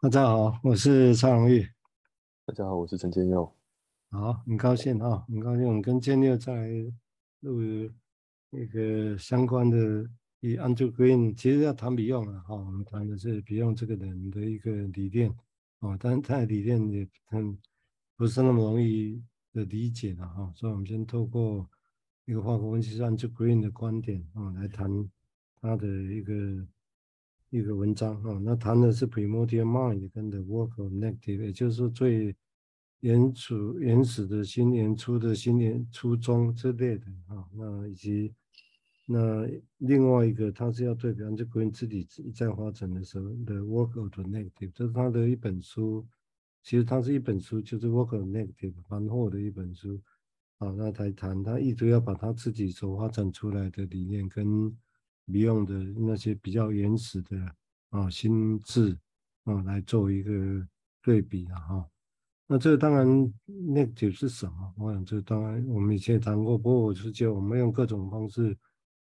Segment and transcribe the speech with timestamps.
[0.00, 1.68] 大家好，我是蔡荣玉。
[2.46, 3.52] 大家好，我是陈建佑。
[4.10, 6.68] 好，很高兴啊，很高兴我们跟建佑再来
[7.40, 7.60] 录
[8.48, 10.08] 那个相关的
[10.38, 15.34] 以 Andrew Green，其实要谈 Beyond 啊，哈，我们谈的是 Beyond 这个人的一个理念
[15.80, 17.58] 啊，但是他的理念也很
[18.16, 19.20] 不是那么容易
[19.52, 21.68] 的理解的哈，所以我们先透过
[22.24, 25.10] 一个化学分析师 Andrew Green 的观点啊来谈
[25.60, 26.64] 他的一个。
[27.50, 32.36] 一个文章啊，那谈的是 primordial mind 跟 the work of negative，也就是说最
[33.00, 37.48] 原初原始的新年初的新年、初中之类的啊。
[37.54, 38.34] 那以及
[39.06, 39.48] 那
[39.78, 46.06] 另外一个，他是要对比方就关于自己一再发展的时候的 work of the negative，这是他的一本书。
[46.62, 49.98] 其实他是一本书，就是 work of negative 翻后的一本书
[50.58, 50.70] 啊。
[50.76, 54.76] 那他谈他一直要把他自己所发展出来的理念跟。
[55.30, 57.36] Beyond 的那些比较原始的
[57.90, 58.98] 啊心智
[59.44, 60.66] 啊来做一个
[61.02, 61.90] 对比啊哈，
[62.46, 63.06] 那这当然
[63.46, 64.74] negative 是什么？
[64.78, 68.56] 我想这当然我们以前谈过，不过我是觉得我们用各种方式、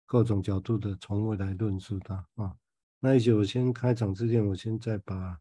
[0.06, 2.54] 各种角度的从未来论述它啊。
[3.00, 5.40] 那一些我先开场之前，我先再把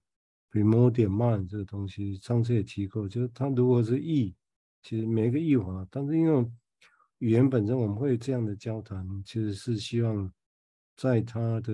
[0.50, 4.36] p r i m o d i a mind 这个东西，上次也提过，就是它如果是译，
[4.82, 6.48] 其实每一个译法，但是因为
[7.18, 10.32] 语言本身我们会有这样的交谈，其实是希望。
[10.96, 11.72] 在他的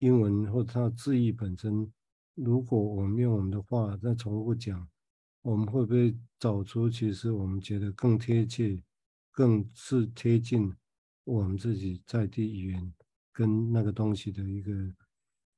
[0.00, 1.90] 英文或他的字义本身，
[2.34, 4.88] 如果我们用我们的话再重复讲，
[5.42, 8.82] 我们会不会找出其实我们觉得更贴切、
[9.30, 10.74] 更是贴近
[11.24, 12.94] 我们自己在地语言
[13.32, 14.72] 跟那个东西的一个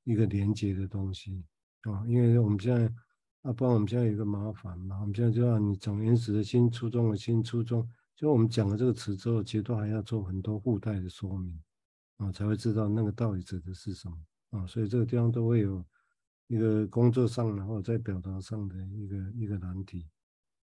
[0.05, 1.43] 一个连接的东西
[1.81, 2.05] 啊？
[2.07, 2.93] 因为我们现在
[3.41, 11.61] 啊，不然我们现在有一个麻烦嘛，我们现在就让你讲原始的新、初中的新、初中，就我们讲了这个词之后，其实都还要做很多附带的说明。
[12.17, 14.17] 啊，才会知道那个到底指的是什么
[14.51, 15.83] 啊，所以这个地方都会有
[16.47, 20.07] 一个工作上，然后在表达上的一个一个难题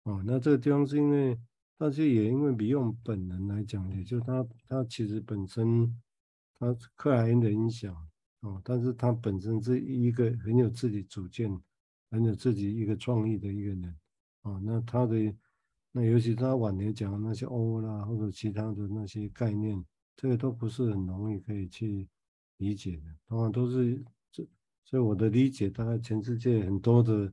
[0.02, 0.22] 啊。
[0.24, 1.38] 那这个地方是因为，
[1.78, 5.96] 但是也因为 Beyond 本人来讲，也就他他其实本身
[6.58, 7.94] 他克莱因的影响
[8.40, 11.56] 啊，但是他本身是一个很有自己主见、
[12.10, 13.96] 很有自己一个创意的一个人
[14.42, 14.60] 啊。
[14.64, 15.34] 那他的
[15.92, 19.84] 那尤其他晚年讲的那些 O 啦，或者其他的那些概念。
[20.16, 22.08] 这个都不是很容易可以去
[22.56, 24.42] 理解的，当然都是这，
[24.82, 27.30] 所以我的理解，大概全世界很多的，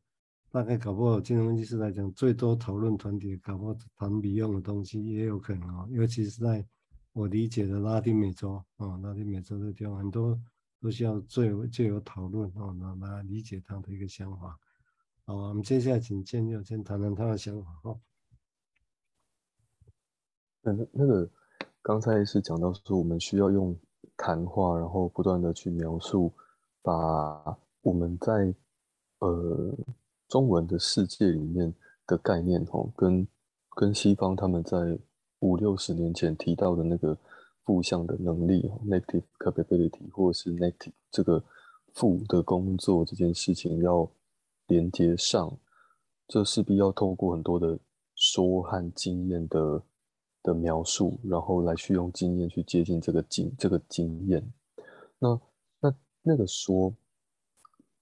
[0.52, 6.68] 大概搞不好金融分析师来讲，最多讨论团体搞不好谈 Beyond 的东西也有可能啊，尤其是在
[7.14, 10.38] 我理解的拉丁美洲啊，拉丁美洲的地方很多
[10.82, 14.60] 都需要最有最有讨论啊，来来理解他的一个想法。
[15.24, 17.98] 好，我们接下来请建佑先谈谈他的想法哈。
[20.62, 21.32] 那那个。
[21.84, 23.76] 刚才是讲到说，我们需要用
[24.16, 26.32] 谈话，然后不断的去描述，
[26.82, 28.56] 把我们在
[29.20, 29.76] 呃
[30.30, 31.74] 中文的世界里面
[32.08, 33.28] 的概念，吼，跟
[33.76, 34.98] 跟西方他们在
[35.40, 37.18] 五六十年前提到的那个
[37.66, 41.44] 负向的能力，negative capability，或是 negative 这个
[41.94, 44.10] 负的工作这件事情要
[44.68, 45.54] 连接上，
[46.30, 47.78] 这势必要透过很多的
[48.16, 49.84] 说和经验的。
[50.44, 54.46] 的描述，然后来去用经验去接近这个经这个经验。
[55.18, 55.42] 那
[55.80, 56.94] 那那个说，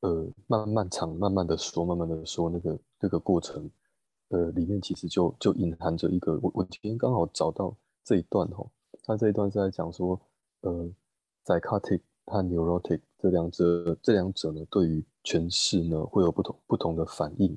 [0.02, 3.70] 呃，慢慢长，慢慢的说，慢慢的说，那个那个过程，
[4.30, 8.68] 呃，里面其实就就隐含着一个，我我今天刚好找到这一段哦，
[9.04, 10.20] 他这一段是在讲说，
[10.62, 10.92] 呃
[11.46, 17.56] ，psychotic 和 neurotic 这两者，这两者呢，对于诠释呢会有不同不同的反应。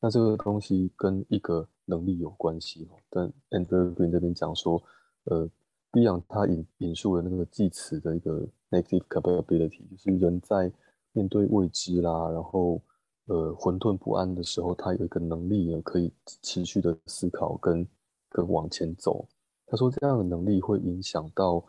[0.00, 4.82] 那这个东西跟一个能力有关系，但 Andrew Green 这边讲说，
[5.24, 5.48] 呃
[5.92, 10.72] ，Beyond 他引引述了那个济慈的一个 negative capability，就是人在
[11.12, 12.80] 面对未知啦，然后
[13.26, 16.12] 呃混沌不安的时候，他有一个能力呢，可以
[16.42, 17.86] 持续的思考跟
[18.30, 19.28] 跟往前走。
[19.66, 21.64] 他说这样的能力会影响到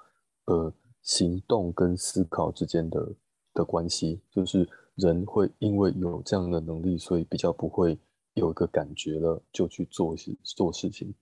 [0.45, 3.13] 呃行动跟思考之间的
[3.53, 7.99] 的关系，就是人会因为有这样的能力，所以比较不会。
[8.35, 11.13] 有一个感觉了，就去做事做事情，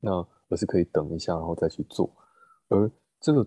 [0.00, 2.10] 那而是可以等一下，然后再去做。
[2.68, 2.90] 而
[3.20, 3.46] 这个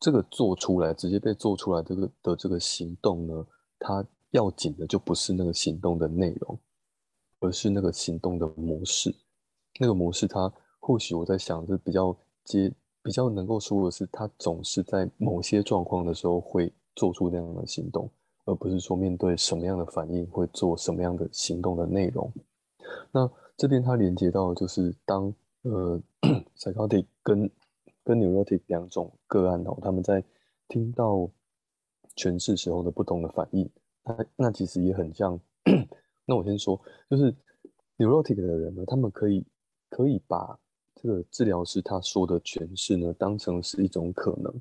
[0.00, 3.46] 这个做出来，直接被做出来这个的这个行动呢，
[3.78, 6.58] 它要紧的就不是那个行动的内容，
[7.40, 9.14] 而是那个行动的模式。
[9.78, 12.72] 那个模式，它或许我在想，是比较接
[13.02, 18.10] 比较能够说的是，它总是在某些状况的时候会做出那样的行动。
[18.46, 22.32] 而不是说面对什么样的反应会做什么样的行动的内容。
[23.12, 25.32] 那这边它连接到就是当
[25.62, 26.00] 呃
[26.56, 27.50] psychotic 跟
[28.02, 30.24] 跟 neurotic 两种个案哦，他们在
[30.68, 31.30] 听到
[32.16, 33.68] 诠释时候的不同的反应。
[34.02, 35.38] 那那其实也很像。
[36.24, 37.34] 那我先说，就是
[37.98, 39.44] neurotic 的人呢，他们可以
[39.90, 40.58] 可以把
[40.94, 44.52] 这个治疗师他说的诠释呢，当成是一种可能。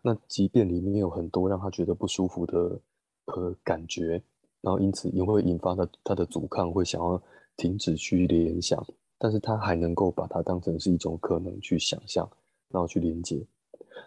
[0.00, 2.80] 那即便里面有很多让他觉得不舒服的
[3.28, 4.22] 和感觉，
[4.60, 7.22] 然后因此也会引发他他的阻抗，会想要
[7.56, 8.84] 停止去联想，
[9.18, 12.28] 但是他还能够把它当成是一种可能去想象，
[12.70, 13.46] 然后去连接。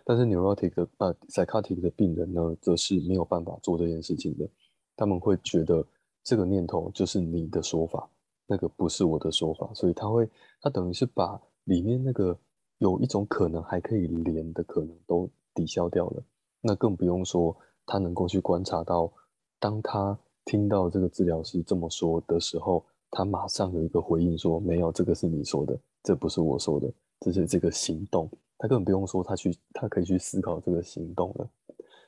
[0.03, 4.49] 但是 neurotic 的呃 psychotic 的病人呢，则是没有办法做这件事情的，
[4.95, 5.85] 他们会觉得。
[6.23, 8.07] 这个念头就是你的说法，
[8.45, 10.29] 那个不是我的说法，所以他会，
[10.61, 12.37] 他等于是把里面那个
[12.77, 16.23] 有一种可能还可以连的可能都抵消掉了。
[16.61, 19.11] 那更不用说他能够去观察到，
[19.59, 31.49] 当他听到这个治疗师这么说的时候，他马上有一个回应说：“没有，这个是你说的，这不是我说的，这是这个行动。”他根本不用说，他去，他可以去思考这个行动了。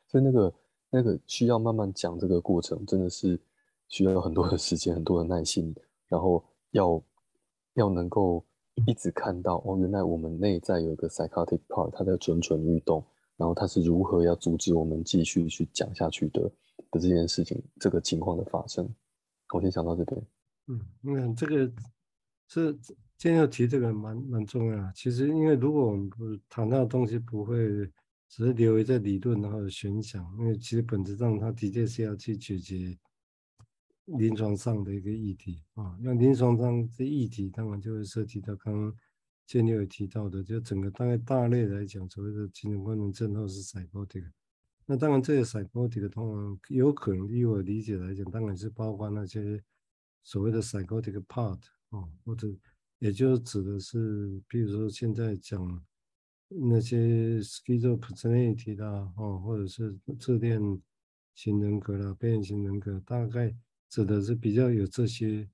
[0.07, 0.53] 所以那个
[0.89, 3.39] 那个需要慢慢讲这个过程，真的是。
[3.89, 5.71] 需要有很多的时间，很多的耐心，
[6.07, 6.99] 然后要
[7.75, 8.43] 要能够
[8.87, 13.03] 一直看到哦，原来我们内在有一个 psychotic part，它在蠢蠢欲动，
[13.37, 16.41] 然后它是如何要阻止我们继续去讲下去的
[16.91, 18.87] 的这件事情，这个情况的发生。
[19.53, 20.27] 我先想到这边。
[20.67, 21.71] 嗯，你看这个
[22.47, 22.73] 是
[23.17, 24.91] 今天要提这个蛮蛮重要。
[24.93, 27.55] 其实，因为如果我们不谈到的东西，不会
[28.29, 32.97] 只是留在理论然后悬想，因为其实本质上它的确是要去解决。
[34.17, 38.93] 临床上的一个议题啊，那临床上这议题当然就会涉及到刚刚
[39.45, 44.29] 建立有提到的，就整个大概大类来讲，所谓的精神功能症或是 psychotic。
[44.85, 49.63] 那当然这个 psychotic 的通常有可能依我理解来讲，当然是包括那些
[50.23, 51.59] 所谓的 psychotic part
[51.89, 52.47] 啊，或者
[52.99, 55.83] 也就指的是，比如说现在讲
[56.47, 58.85] 那些 schizophrenia 的
[59.17, 60.59] 哦，或者是自恋
[61.35, 63.55] 型人格啦、边缘型人格，大概。
[63.89, 65.47] 指的是比较有这些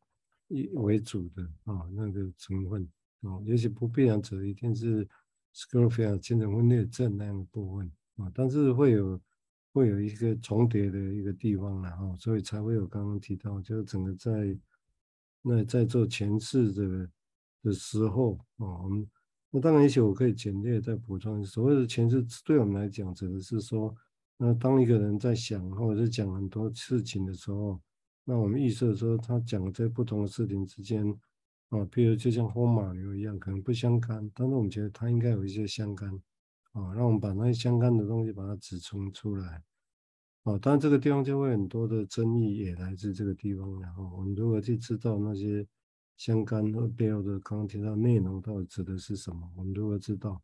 [0.48, 2.90] 以为主的啊那个成分
[3.22, 5.08] 啊，也许不必然指一定是
[5.54, 9.20] schizophrenia 精神分裂症那样的部分啊，但是会有
[9.74, 14.58] 会有一个重叠的一个地方然后，所以才会有刚刚提到，就是整个在
[15.42, 17.10] 那在做诠释的
[17.64, 19.08] 的时候啊，我们
[19.52, 23.96] 那当然也许我可以简略再补充，所谓的前世对我们来讲指的是说，
[24.38, 27.80] 那当一个人在想或者是讲很多事情的时候。
[28.26, 31.04] 那我们预设说，他讲在不同的事情之间，
[31.70, 36.10] 啊，比如就像风马牛一样，可能不相干，但是我们觉得它应该有一些相干，
[36.72, 39.64] 啊，让我们把那些相干的东西把它指出出来，
[40.44, 45.66] 啊，当然这个地方就会很多的争议也来自这个地方，然后我们如何去知道那些
[46.18, 49.48] 相干和背后的刚刚提到内容到底指的是什么？
[49.56, 50.42] 我们如何知道？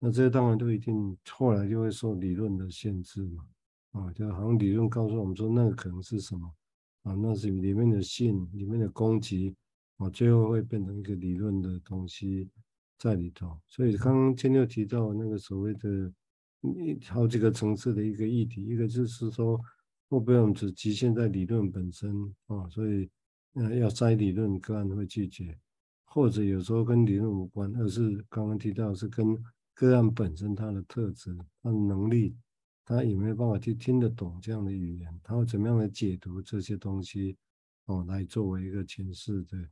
[0.00, 3.46] 那这些当然都一定后来就会受理论的限制嘛，
[3.92, 6.52] 啊，就好像理论告诉我们说那个可能是什么。
[7.04, 9.54] 啊，那是里面的信，里面的攻击，
[9.96, 12.48] 啊，最后会变成一个理论的东西
[12.98, 13.58] 在里头。
[13.66, 16.12] 所以刚刚千六提到那个所谓的
[16.62, 19.56] 一好几个层次的一个议题，一个就是说，
[20.08, 22.14] 会不会我们只局限在理论本身
[22.46, 22.68] 啊？
[22.68, 23.08] 所以，
[23.54, 25.58] 呃，要筛理论个案会拒绝，
[26.04, 29.36] 或者有时候跟理论无关，而是刚刚提到是跟
[29.74, 32.36] 个案本身它的特质、它的能力。
[32.88, 35.20] 他有没有办法去听得懂这样的语言？
[35.24, 37.36] 他会怎么样来解读这些东西？
[37.86, 39.68] 哦，来作为一个诠释的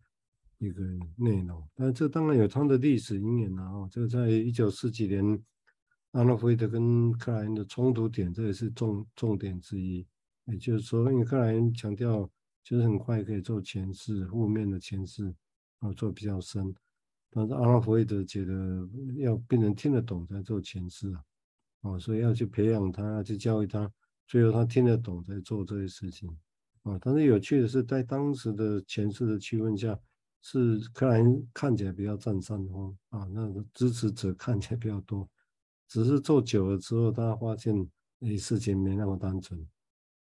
[0.59, 0.83] 一个
[1.17, 1.63] 内容。
[1.75, 3.71] 但这当然有他的历史因缘啊。
[3.71, 5.43] 哦，这个在一九四几年，
[6.13, 10.07] 阿诺弗伊德跟克莱因的冲突点，这也是重重点之一。
[10.47, 12.31] 也就是说，因为克莱因强调
[12.63, 15.35] 就是很快可以做前世，负面的前世，
[15.79, 16.75] 啊，做比较深。
[17.31, 21.25] 但是阿诺弗伊德觉得要病人听得懂才做前世啊。
[21.81, 23.91] 哦，所以要去培养他，要去教育他，
[24.27, 26.29] 最后他听得懂才做这些事情。
[26.83, 29.99] 啊，但是有趣的是，在当时的前世的气氛下，
[30.47, 35.27] 是克莱因看起来比较占上风啊，那个支持者看起来比较多。
[35.89, 37.75] 只是做久了之后，他发现，
[38.21, 39.67] 哎，事情没那么单纯，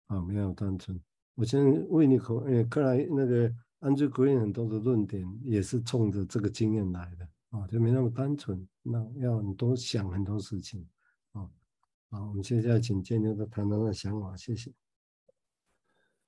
[0.06, 1.00] 啊，没那么单纯。
[1.34, 10.86] 我先为你口，哎，克莱那个安德鲁格林很多的论点也是冲着这个经验来的，啊，就没那么单纯，那要很多想很多事情。
[11.32, 11.50] 啊，
[12.10, 14.72] 好，我们现在请建牛的谈谈的想法，谢谢。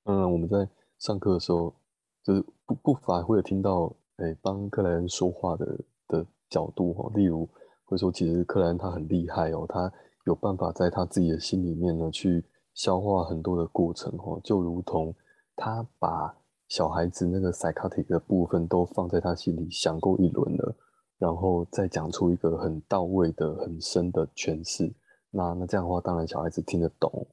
[0.03, 1.77] 嗯，我们在上课的时候，
[2.25, 5.79] 就是不不乏会有听到，哎，帮克莱恩说话的
[6.09, 7.49] 的角度哈，例如
[7.85, 9.93] 会说，其实克莱恩他很厉害哦，他
[10.27, 15.15] 有办法在他自己的心里面呢，去消化很多的过程哦，就如同
[15.55, 16.37] 他把
[16.69, 20.75] 小孩子那个 psychotic 的部分都放在他心里想过一轮了。
[21.17, 24.93] 然后再讲出一个很到位的、很深的诠释，
[25.31, 27.27] 那那这样的话，当然小孩子听得懂。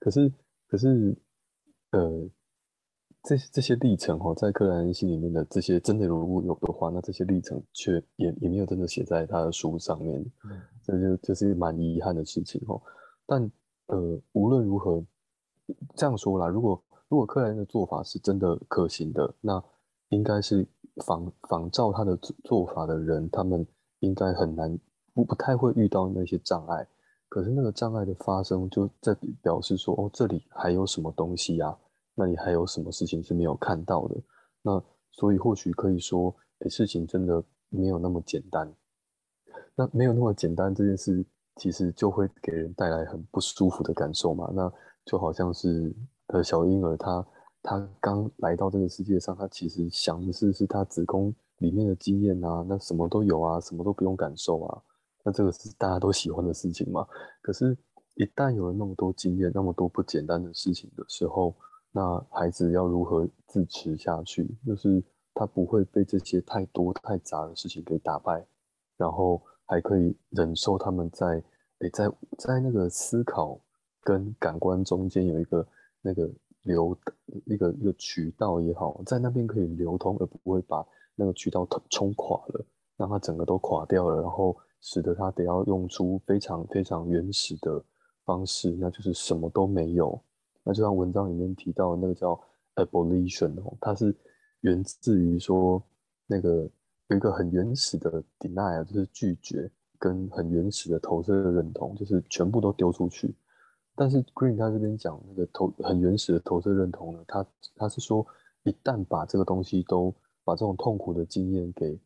[0.00, 0.30] 可是，
[0.66, 1.16] 可是
[1.92, 2.28] 呃，
[3.22, 10.24] 这这些历程哈，在克莱恩心里面的这些真的如果有的话，那这些历程却也也没有真的写在他的书上面，
[10.82, 12.80] 这就就是蛮遗憾的事情哈。
[13.24, 13.48] 但
[13.86, 15.04] 呃，无论如何，
[15.94, 19.62] 这样说啦，如果如果克莱恩的做法是真的可行的，那
[20.08, 20.66] 应该是
[21.04, 23.64] 仿仿照他的做法的人，他们
[24.00, 24.76] 应该很难
[25.14, 26.88] 不不太会遇到那些障碍。
[27.28, 31.78] 可是那个障碍的发生，就在表示说，哦，这里还有什么东西呀？
[32.14, 34.16] 那你还有什么事情是没有看到的？
[34.62, 38.72] 那所以或许可以说，诶，事情真的没有那么简单。
[39.74, 41.24] 那没有那么简单这件事，
[41.56, 44.50] 其实就会给人带来很不舒服的感受嘛。
[44.54, 44.72] 那
[45.04, 45.94] 就好像是
[46.28, 47.26] 呃小婴儿他
[47.62, 54.82] 他刚来到这个世界上，他其实想的是是他子宫里面的经验啊，那什么都有啊，什么都不用感受啊。
[55.24, 57.06] 那这个是大家都喜欢的事情嘛？
[57.40, 57.76] 可是，
[58.16, 61.54] 一旦有了那么多经验，那么多不简单的事情的时候，
[61.92, 64.48] 那孩子要如何自持下去？
[64.66, 65.02] 就是
[65.34, 68.44] 他不会被这些太多太杂的事情给打败，
[68.96, 71.42] 然后还可以忍受他们在
[71.78, 73.60] 诶在在那个思考
[74.02, 75.66] 跟感官中间有一个
[76.00, 76.28] 那个
[76.62, 76.98] 流
[77.46, 80.84] 一个一个渠道也好，在那边可以流通，而不会把
[81.14, 82.64] 那个渠道冲垮了，
[82.96, 84.56] 让它整个都垮掉了，然后。
[84.84, 87.80] 使得他得要用出非常非常原始的
[88.24, 90.20] 方式，那就是什么都没有。
[90.64, 92.40] 那就像文章里面提到那个叫
[92.76, 94.16] abolition 哦，它是
[94.60, 95.82] 源自于说
[96.26, 96.68] 那个
[97.08, 103.34] 有一个很原始的 denial，就是拒绝，跟很原始的投射的认同，就是全部都丢出去。
[103.94, 108.26] 但是 Green 他这边讲那个投很原始的投射认同呢，他他是说
[108.62, 110.14] 一旦把这个东西都
[110.44, 112.00] 把这种痛苦的经验给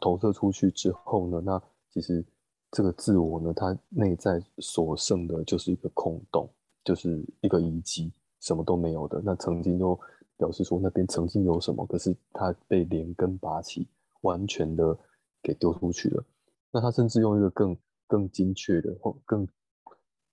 [0.00, 2.24] 投射出去之后呢，那其实
[2.70, 6.48] 这个自我呢，它内在所剩的就是一个空洞，
[6.84, 9.20] 就是一个遗迹，什么都没有的。
[9.24, 9.98] 那曾经都
[10.36, 13.88] 表示说那边曾经有什么，可是它被连根拔起，
[14.22, 14.98] 完全的
[15.42, 16.24] 给丢出去了。
[16.72, 19.46] 那他甚至用一个更更精确的或更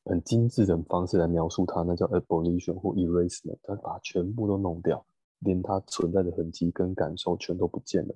[0.06, 5.06] 很精致的方式来描述它，那叫 abolition 或 erasement，他把它全部都弄掉，
[5.40, 8.16] 连它存在的痕迹跟感受全都不见了。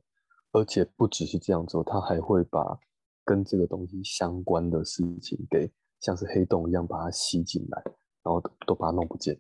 [0.54, 2.78] 而且不只是这样子，他还会把
[3.26, 7.84] 跟这个东西相关的事情，给像是黑洞一样把它吸进来，
[8.24, 9.40] 然后都，都把它弄不见。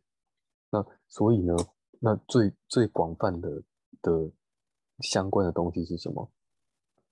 [0.69, 1.55] 那所以呢，
[1.99, 3.63] 那最最广泛的
[4.01, 4.31] 的
[4.99, 6.29] 相关的东西是什么？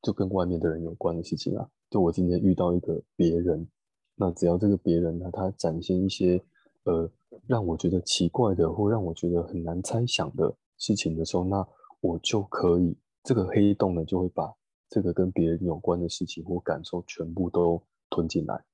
[0.02, 1.70] 就跟外面的人有关的事情啊。
[1.90, 3.68] 就我今天遇到一个别人，
[4.16, 6.42] 那只要这个别人呢，他展现一些
[6.84, 7.10] 呃
[7.48, 11.68] 让我觉得奇怪的，或让我觉得很难猜想的事情的时候，那
[12.02, 14.54] 我就可以这个黑洞呢就会把。
[14.92, 18.66] 这个跟别人有关的事情或感受全部都吞进来，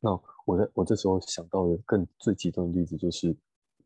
[0.00, 0.10] 那
[0.46, 3.36] 我在我这时候想到的更最极端的例子就是，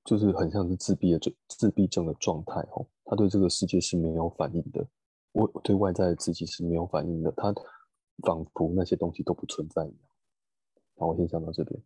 [0.04, 4.86] 就是很像是自闭的自闭症的状态哦，他对这个世界是没有反应的，
[5.32, 7.52] 我对外在的自己是没有反应的，他
[8.24, 9.98] 仿佛那些东西都不存在一样。
[10.96, 11.82] 好，我先讲到这边。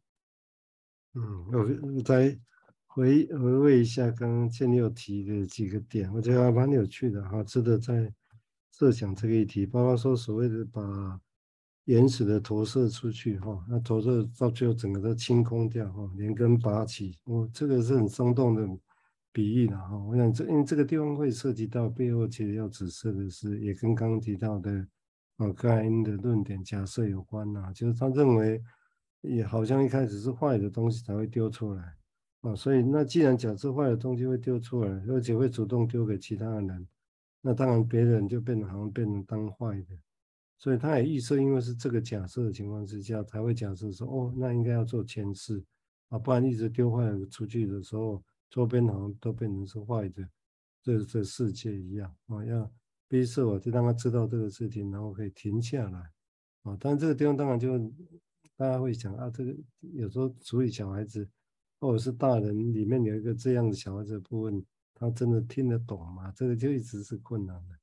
[1.14, 2.38] 嗯，我再
[2.87, 8.12] 回回味一下刚刚建立有提的几个点，我觉得还蛮有趣的哈，值得在。
[8.78, 10.83] 设想这个议题，包括说所谓的把
[11.86, 18.68] 原始的投射出去哈，那投射到最后整个都清空掉哈，连根拔起，我这个是很生动的
[19.32, 19.96] 比喻了哈。
[19.96, 24.70] 我想这因为这个地方会涉及到背后其实要指涉的是，也跟刚刚提到的
[25.36, 28.62] 啊克莱因的论点假设有关呐，就是他认为
[29.22, 31.94] 也好像一开始是坏的东西才会丢出来
[32.42, 36.86] 啊，所以那既然假设坏的东西会丢出来，而且会主动丢给其他的人。
[37.42, 39.96] 那当然，别人就变得好像变成当坏的，
[40.58, 45.62] 所以他也预设，因为是这个假设的情况之下，才会假设说，哦，那应该要做前世
[46.08, 50.28] 啊，不然一直丢坏了出去的时候，周边好像都变成是坏的，
[50.82, 52.70] 这这世界一样啊，要
[53.08, 56.10] 逼设我就让他知道这个事情，然后可以停下来
[56.62, 56.76] 啊。
[56.80, 57.78] 但这个地方当然就
[58.56, 59.54] 大家会想啊，这个
[59.94, 61.28] 有时候处理小孩子
[61.78, 64.64] 或者是大人里面有一个这样的小孩子的部分。
[64.98, 66.32] 他真的听得懂吗？
[66.34, 67.75] 这个就一直是困难的，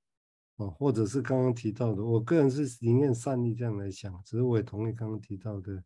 [0.58, 5.84] 哦，或者是刚刚提到的，我个人是宁愿善意这样来想，只是我也同意刚刚提到的，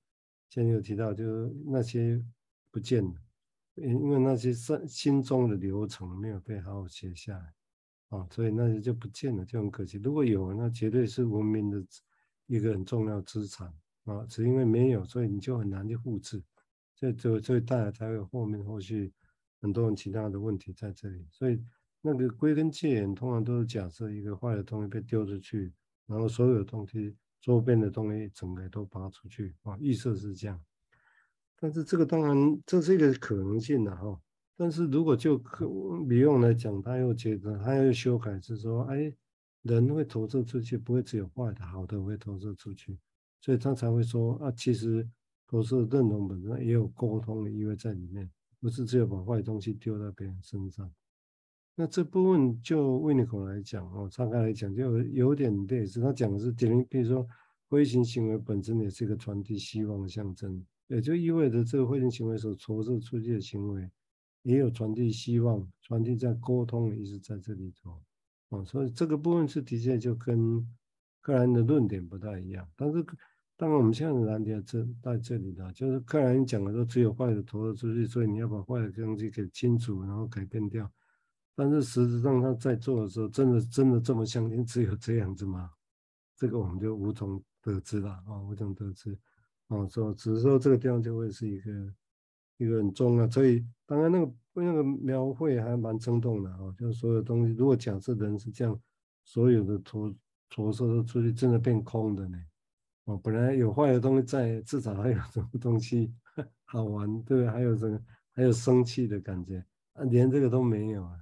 [0.50, 2.24] 现在有提到就是那些
[2.70, 3.14] 不见了，
[3.76, 7.54] 因因为那些心心中的流程没有被好好写下来，
[8.10, 9.98] 啊，所以那些就不见了，就很可惜。
[10.04, 11.84] 如果有，那绝对是文明的
[12.46, 16.44] 一个很重要资产啊，只因为没有，所以你就很难去复制，
[16.96, 19.14] 这就所以大家才会后面后续。
[19.60, 21.60] 很多人其他的问题在这里，所以
[22.02, 25.74] 那个归根结源，通常都是假设一个坏的东西被丢出去，
[26.06, 30.62] 然后所有的东西周边的东西整个都拔出去啊，预设是这样。
[31.60, 34.22] 但是这个当然这是一个可能性的哈，
[34.56, 35.68] 但是如果就可
[36.08, 39.12] 比用来讲，他又觉得他又修改是说，哎，
[39.64, 42.98] 人会投射出去，不会只有坏的，好的会投射出去，
[43.42, 45.10] 所以他才会说啊，其实
[45.48, 50.90] 投射认同本身也有沟通的意味在里面，不是只有把坏东西丢到别人身上。
[51.80, 57.26] 那这部分就维尼口来讲哦，岔开来讲就有点类似，他讲的是点名，比如说
[57.70, 63.88] 灰行行为本身也是一个传递希望的象征，也就意味着这个灰行行为所投射出去的行为。
[64.44, 68.02] 也有传递希望，传递在沟通的意思在这里头，
[68.48, 70.66] 哦，所以这个部分是的确就跟
[71.20, 72.66] 克兰的论点不太一样。
[72.78, 73.06] 但是，
[73.58, 80.90] 当然我们现在的难点在在这里的，就是克兰讲的说只有坏的投射出去，所以你要把坏的东西给清除，然后改变掉。
[81.58, 85.70] 但是实质上他在做的时候，真的真的这么相信只有这样子吗？
[86.38, 89.18] 这个我们就无从得知了啊，无从得知。
[89.70, 91.72] 哦，说只是说这个地方就会是一个。
[92.60, 98.82] 一个很重要，所以当然那个那个描绘还蛮生动的啊，就是所有东西，如果假设人是这样，
[99.24, 100.12] 所有的投
[100.50, 102.38] 投射都出去，真的变空的呢？
[103.04, 106.12] 哦，本来有坏的东西在，至少还有什么东西
[106.66, 107.48] 好玩，对不对？
[107.48, 111.16] 还有这个，还有生气的感觉，啊，连这个都没有啊！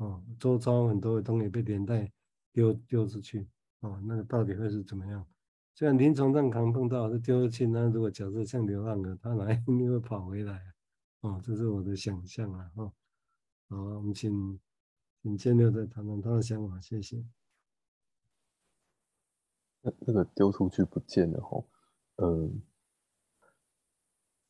[0.00, 2.10] 哦，周遭很多的东西被连带
[2.52, 3.46] 丢丢出去，
[3.80, 5.26] 哦，那个到底会是怎么样？
[5.74, 10.74] 像临床上常碰到是丢出去，那如果假设像流浪的，他哪一天会跑回来？
[11.20, 12.70] 哦，这是我的想象啊！
[12.76, 12.92] 哦，
[13.68, 14.58] 好，我们请
[15.22, 17.22] 请建六再谈谈他的想法，谢谢。
[19.82, 21.66] 那那个丢出去不见了哦，
[22.16, 22.62] 嗯，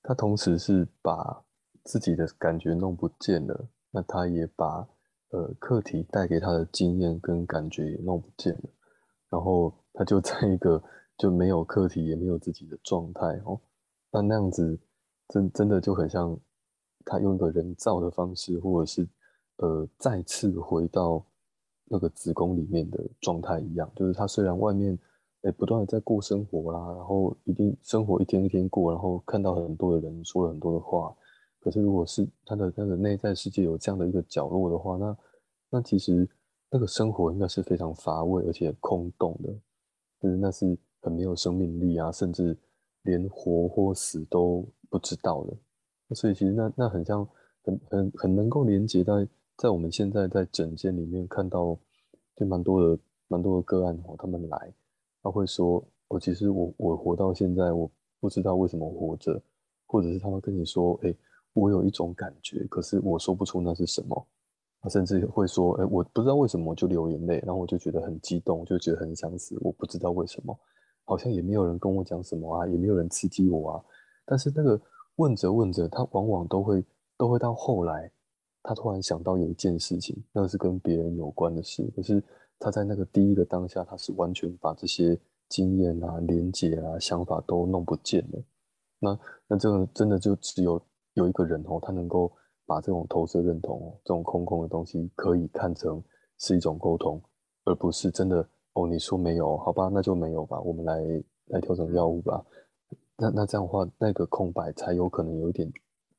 [0.00, 1.44] 他同时是把
[1.82, 4.88] 自己的感觉弄不见了，那他也把
[5.30, 8.70] 呃课题带给他的经验跟感觉也弄不见了，
[9.28, 10.82] 然后他就在一个
[11.18, 13.60] 就没有课题也没有自己的状态哦，
[14.12, 14.78] 那那样子
[15.28, 16.38] 真真的就很像。
[17.02, 19.08] 他用一个人造的方式，或者是
[19.56, 21.24] 呃再次回到
[21.86, 24.96] 那个子宫里面的状态一样，就是他虽然外面
[25.40, 31.12] 诶不断的在过生活啦，然后一定生活一天一天过，然后看到很多的人说了很多的话，
[31.58, 35.16] 可是如果是他的那个内在世界有这样的一个角落的话，那
[35.70, 36.28] 那其实
[36.70, 39.52] 那个生活应该是非常乏味而且空洞的，
[40.20, 42.56] 就是那是很没有生命力啊，甚至
[43.02, 45.56] 连活或死都不知道的。
[46.14, 47.26] 所以其实那那很像
[47.62, 49.24] 很很很能够连接到
[49.56, 51.78] 在我们现在在诊间里面看到
[52.34, 54.74] 就蛮多的蛮多的个案哦，他们来
[55.22, 59.40] 他会说，我其实我我活到现在我不知道为什么活着，
[59.86, 61.14] 或者是他会跟你说，哎，
[61.52, 64.26] 我有一种感觉，可是我说不出那是什么，
[64.80, 70.58] 他甚至会说，哎，我不知道为什么就流眼泪，然后我就觉得很激动，就觉得很想死，我不知道为什么，
[71.04, 73.84] 好像也没有人跟我讲什么啊，也没有人刺激我啊，
[74.24, 74.80] 但是那个。
[75.16, 76.82] 问着问着，他往往都会
[77.18, 78.10] 都会到后来，
[78.62, 81.86] 他突然想到有一件事情，那是跟别人有关的事。
[81.94, 82.24] 可是
[82.58, 85.18] 他在那个第一个当下，他是完全把这些
[85.50, 88.42] 经验啊、连结啊、想法都弄不见了。
[88.98, 90.80] 那那这个真的就只有
[91.12, 92.32] 有一个人哦，他能够
[92.70, 96.00] 把这种投射认同，这种空空的东西，可以看成
[96.38, 97.20] 是一种沟通，
[97.64, 98.86] 而不是真的哦。
[98.86, 100.60] 你说没有，好吧，那就没有吧。
[100.60, 101.02] 我们来
[101.46, 102.46] 来调整药物吧。
[103.16, 105.68] 那那这样的话，那个空白才有可能有一点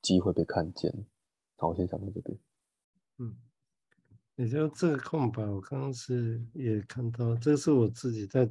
[0.01, 0.93] 机会被看见。
[1.55, 2.37] 好，我先讲到这边。
[3.19, 3.33] 嗯，
[4.35, 8.45] 也就这个空白，我刚刚是也看到，这是我自己在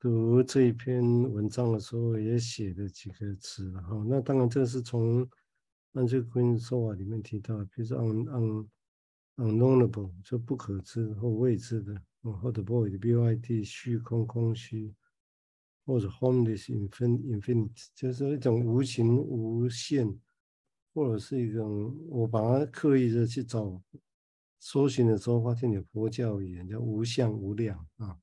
[0.00, 1.00] 读这一篇
[1.32, 3.70] 文章的时候也写的几个词。
[3.70, 5.24] 然后，那当然这是从
[5.96, 8.68] 安居坤说法里面提到，比如说 un un
[9.36, 14.94] unknowable 就不可知或未知的，或者 void b o i d 虚空空虚。
[15.88, 20.18] 或者 formless infinite，就是一种无形无限，
[20.92, 23.80] 或者是一种我把它刻意的去找
[24.58, 28.18] 搜寻的时候，发现有佛教语言叫无相无量啊，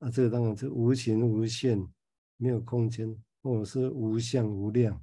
[0.00, 1.88] 啊，这个当然是无形无限，
[2.36, 5.00] 没有空间，或者是无相无量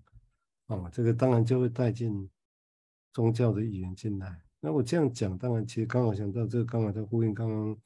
[0.67, 2.30] 哦，这个当然就会带进
[3.13, 4.41] 宗教的语言进来。
[4.60, 7.78] 那我这样讲，当然其实刚好想到这个，刚好在呼应刚刚。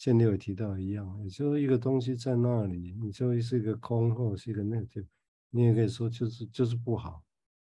[0.00, 5.04] 前面有提到一样，也就是一个东西在那里，你就会是一个空，或者是一个 negative，
[5.50, 7.20] 你也可以说就是就是不好。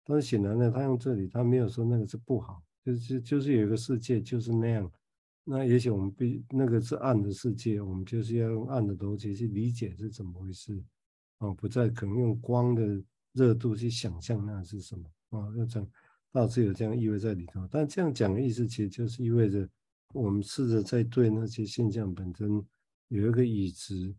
[0.02, 4.90] 但是显然呢，他用这里，他没有说那个是不好，就是就是有一个世界就是那样。
[5.44, 10.82] 那也许我们必那个是暗的世界，我们就是要用暗的逻辑去理解是怎么回事
[11.38, 13.00] 啊，不再可能用光的
[13.36, 15.04] 热度去想象那是什么
[15.38, 15.86] 啊，要讲
[16.32, 17.68] 倒是有这样意味在里头。
[17.70, 19.68] 但这样讲的意思，其实就是意味着。
[20.12, 22.64] 我们试着在对那些现象本身
[23.08, 24.14] 有一个已知，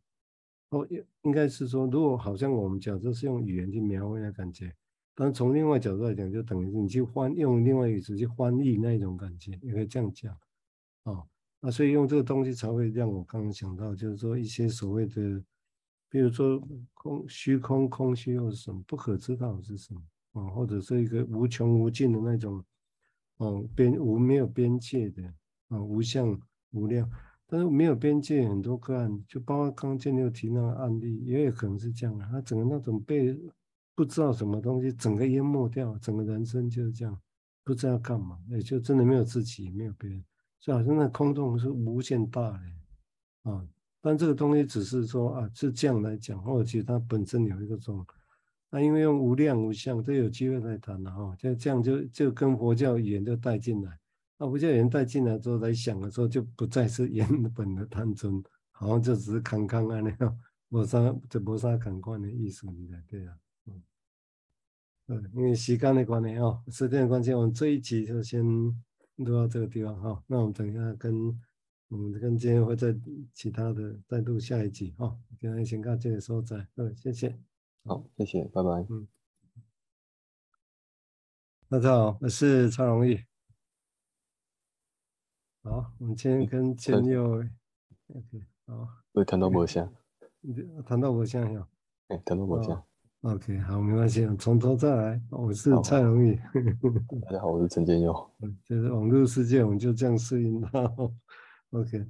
[0.70, 4.72] 哦，应应该是说，如果好像我们讲这是用语言去描绘的感觉，
[5.16, 10.38] 但从另外角度来讲，就等于是你去翻用另外一个词去翻译那一种感觉，也可以这样讲，
[11.04, 11.26] 哦，
[11.62, 15.42] 那所以用这个东西才会让我刚刚想到，就是说一些所谓的，
[16.10, 16.62] 比如说
[16.93, 20.02] 空虚空空虚又是什么，不可知道是什么
[20.34, 22.63] 啊、或者是一个无穷无尽的那种，
[23.38, 25.24] 哦，边无没有边界的
[25.70, 26.39] 啊、无相
[26.72, 27.10] 无量，
[27.46, 33.38] 但是没有边界很多个案，就包括刚刚建六提那个案例，也有可能是这样的，他整个那种被。
[33.96, 37.20] 不知道什么东西，整个淹没掉，整个人生就是这样，
[37.63, 40.24] 不知道干嘛，也就真的没有自己，没有别人，
[40.60, 43.67] 就好像那空洞是无限大的啊。
[44.02, 48.06] 但这个东西只是说啊，是这样来讲，或者其实它本身有一个种，
[48.70, 51.36] 那、因为用无量无相，这有机会来谈了哈。
[51.38, 54.00] 就这样就就跟佛教语言就带进来，
[54.38, 62.68] 那、佛教语言带进来之后来想的时候，就不再是原本的贪嗔，好像就只是康康啊那样，没啥就没啥感官的意思，
[63.08, 63.38] 对啊。
[65.10, 68.44] 嗯，因为时间的关系哦，时间的关系，我们这一集就先
[69.16, 70.24] 录到这个地方哈、哦。
[70.28, 71.34] 那我们等一下跟
[71.89, 72.93] 嗯跟今天会在
[73.34, 75.17] 其他的再录下一集哈、哦。
[75.39, 77.39] 今天先到这里收在，嗯，谢谢。
[77.86, 78.86] 好，谢谢，拜拜。
[78.89, 79.08] 嗯，
[81.69, 83.17] 大家好，我是蔡荣义。
[85.63, 87.38] 好，我们今天跟建佑
[88.08, 88.89] ，OK，好。
[89.13, 89.89] 会谈到佛像，
[90.86, 91.65] 谈到佛像呀。
[92.10, 92.84] 哎，谈到佛像。
[93.21, 95.21] OK，好，没关系，从头再来。
[95.30, 96.38] 我是蔡荣义。
[97.23, 98.30] 大家好，我是陈建佑。
[98.65, 100.93] 就是网络世界，我们就这样适应它。
[101.72, 102.06] OK，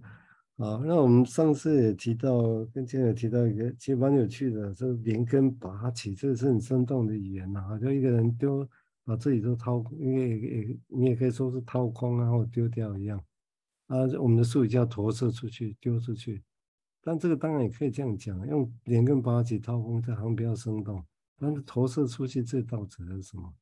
[0.57, 7.77] 好，那我们上次也提到，跟今天也提到一个，其实蛮有趣的，这连根拔起，这个是很生动的语言呐。
[7.81, 8.67] 就一个人丢，
[9.03, 13.19] 把自己都掏，因为也也你也可以说是掏空啊，或丢掉一样。
[13.87, 16.43] 啊，我们的术语叫投射出去，丢出去。
[17.01, 21.03] 但这个当然也可以这样讲，用连根拔起掏空，这好像比较生动。
[21.39, 23.53] 但是投射出去这道指的是什么？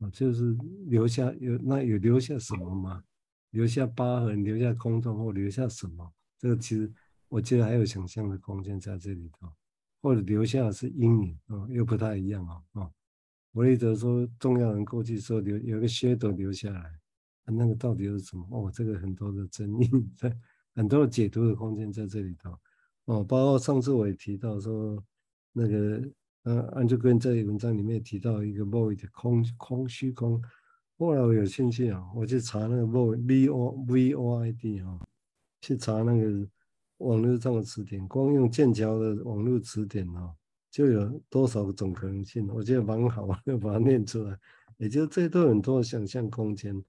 [0.00, 0.54] 啊，就是
[0.86, 3.02] 留下有那有留下什么吗？
[3.50, 6.12] 留下疤痕，留下空洞，或留下什么？
[6.38, 6.92] 这个其实
[7.28, 9.50] 我觉得还有想象的空间在这里头，
[10.00, 12.90] 或者留下的是阴影啊，又不太一样啊啊。
[13.52, 16.92] 弗洛伊德说，重要人过去说留有一个噱头留下来，
[17.46, 18.46] 那个到底是什么？
[18.50, 20.36] 哦，这个很多的争议在，
[20.74, 22.56] 很多的解读的空间在这里头。
[23.06, 25.02] 哦，包括上次我也提到说，
[25.52, 26.08] 那个
[26.44, 30.40] 呃，安珠格在文章里面提到一个 void 空空虚空。
[30.98, 34.98] 后来我有兴趣啊，我去查那个 vo v o v o i d 啊，
[35.60, 36.48] 去查那个
[36.98, 40.34] 网络上的词典，光用剑桥的网络词典啊，
[40.70, 42.48] 就有多少种可能性？
[42.48, 44.36] 我觉得蛮好， 就把它念出来。
[44.76, 46.84] 也就是这都很多想象空间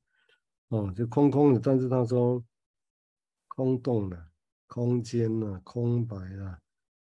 [0.69, 2.43] 哦，就空空的，但是他说
[3.47, 4.27] 空洞的。
[4.65, 6.59] 空间啊，空白啊，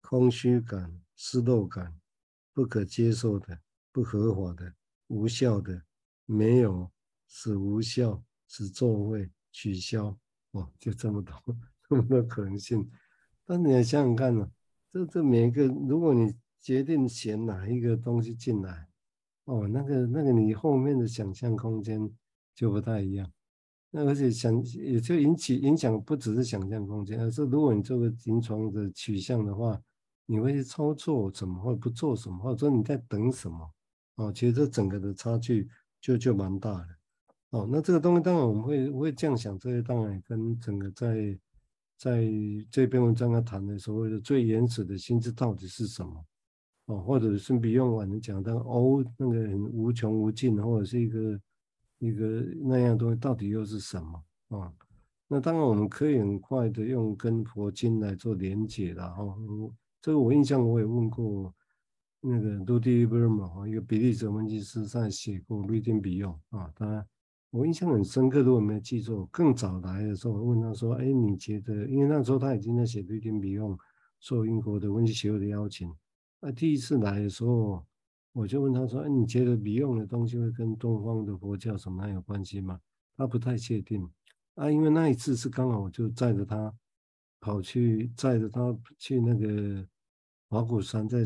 [0.01, 1.95] 空虚感、失落感，
[2.55, 3.61] 不可接受的、
[3.93, 4.73] 不合法的、
[5.09, 5.83] 无效的，
[6.31, 6.88] 没有
[7.27, 10.16] 使无效，使作废取消，
[10.53, 11.35] 哦，就这么多，
[11.88, 12.88] 这么多可能性。
[13.45, 14.49] 但你要想想看呢、
[14.93, 18.88] 这这每一个，如果你决定选哪一个东西进来，
[19.47, 22.09] 哦，那个那个你后面的想象空间
[22.55, 23.29] 就不太一样。
[23.90, 29.83] 那而且想也就引起影响，不只是想象空间，而是如果你做个临床的取向的话，
[30.27, 33.69] 你会去操作什么，或不做什么，或者说你在等什么，
[34.14, 35.69] 哦，其实这整个的差距
[36.01, 36.87] 就就蛮大的，
[37.51, 41.39] 哦，那这个东西当然我们会会这样想，这些当然也跟整个在
[41.97, 42.29] 在
[42.71, 46.25] 这篇文章要谈的所谓的最原始的心智到底是什么，
[46.87, 51.41] 哦，或者是比用我们讲的哦，那个无穷无尽，或者是一个。
[52.03, 54.73] 一个那样东西到底又是什么啊？
[55.29, 59.37] 那当然我们可以很快的用跟佛经来做连结了哈。
[60.01, 61.55] 这个我印象我也问过
[62.20, 66.72] 那个 Rudy Verma 一个比利时分析师在写过《Reading Beyond》啊。
[66.74, 67.06] 当然
[67.50, 71.87] 我印象很深刻，如果没有记错，更早来的时候我问他说：“哎，你觉得？
[71.87, 73.76] 因为那时候他已经在写《Reading Beyond》，
[74.20, 75.92] 受英国的分析协会的邀请。
[76.40, 77.85] 那第一次来的时候。”
[78.33, 82.78] 我就问他说：“哎，你觉得比用的东西会跟东方的佛教什么有关系吗？”
[83.18, 84.09] 他不太确定
[84.54, 86.72] 啊，因为那一次是刚好我就载着他
[87.40, 89.85] 跑去，载着他去那个
[90.48, 91.24] 华鼓山在，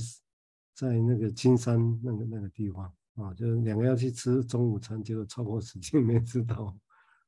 [0.75, 6.75] 在那个金山那个那个地方啊，就是两个要去吃中午餐，结果超过时间没吃到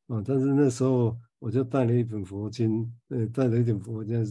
[0.08, 0.22] 啊。
[0.24, 4.24] 但是那时候我就带了一本佛经，呃，带了一点佛经，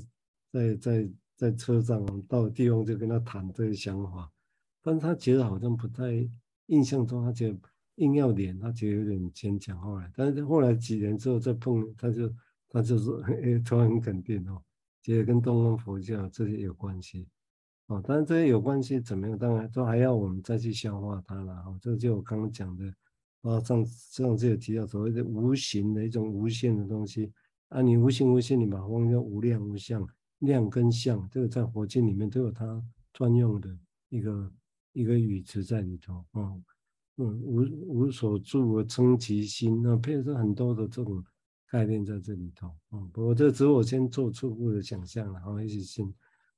[0.52, 4.30] 在在在车上到地方就跟他谈这些想法。
[4.82, 6.30] 但是他觉得好像不太，
[6.68, 7.58] 印象中他觉得
[7.96, 9.80] 硬要脸，他觉得有点牵强。
[9.80, 12.32] 后来，但是后来几年之后再碰，他就
[12.68, 14.62] 他就说，哎，突然很肯定哦，
[15.02, 17.28] 觉得跟东方佛教这些有关系。
[17.88, 19.38] 哦，当然这些有关系怎么样？
[19.38, 21.54] 当然都还要我们再去消化它了。
[21.68, 22.86] 哦，这就我刚刚讲的，
[23.42, 27.32] 啊，上上次有提到所谓的无形的一种无限的东西
[27.70, 30.08] 啊，你无形无限，你把它忘掉无量无相，
[30.40, 33.70] 量跟相，这个在佛经里面都有它专用的
[34.10, 34.52] 一个
[34.94, 36.26] 一个语词在里头。
[36.32, 36.60] 哦，
[37.18, 41.24] 嗯，无无所住而称其心，那配合很多的这种
[41.70, 42.70] 概念在这里头。
[42.90, 46.12] 哦，不过这只是我先做初步的想象了，好，一起信。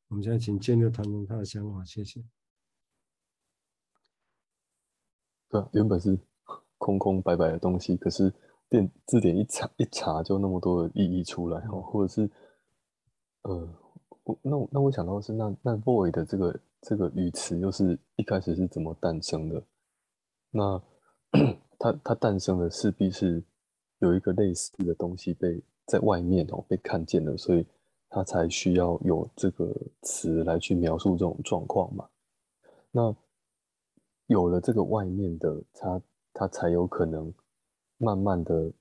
[0.10, 2.24] 我们现在请建六谈谈他的想法，谢谢。
[5.50, 6.18] 对，原本是
[6.78, 8.34] 空空白白的东西，可是
[8.70, 12.30] 电字典一查一查，就那么多的意义出来哦，或者是，
[13.42, 13.70] 呃，
[14.24, 19.62] 我那那我想到的是那那 void 的这个这个语词，又是一开始是怎么诞生的？
[20.52, 20.82] 那
[21.78, 23.44] 它它诞生的势必是
[24.00, 27.68] 有一个类似的东西被在外面哦被看见了，所以。
[28.10, 32.08] 他才需要有这个词来去描述这种状况嘛？
[32.90, 33.16] 那
[34.28, 36.02] 有了这个外面的，他
[36.34, 37.34] 他才有可能
[37.98, 38.72] 慢慢的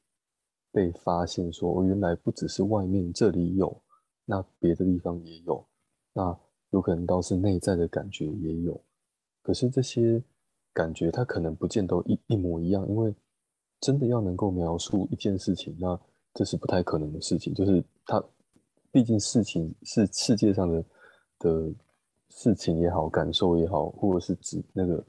[0.71, 3.83] 被发现，说我原来不只是外面这里有，
[4.25, 5.67] 那别的地方也有，
[6.13, 6.39] 那
[6.71, 8.81] 有可能倒是内在的感觉也有。
[9.43, 10.23] 可是这些
[10.73, 13.13] 感觉，它可能不见都一一模一样，因为
[13.81, 16.01] 真的要能够描述一件事情，那
[16.33, 18.25] 这是不太可能的事情，就是他。
[18.97, 20.85] 毕竟事情是世界上的
[21.39, 21.75] 的
[22.31, 25.05] 事情也好，感受也好，或者是指那个，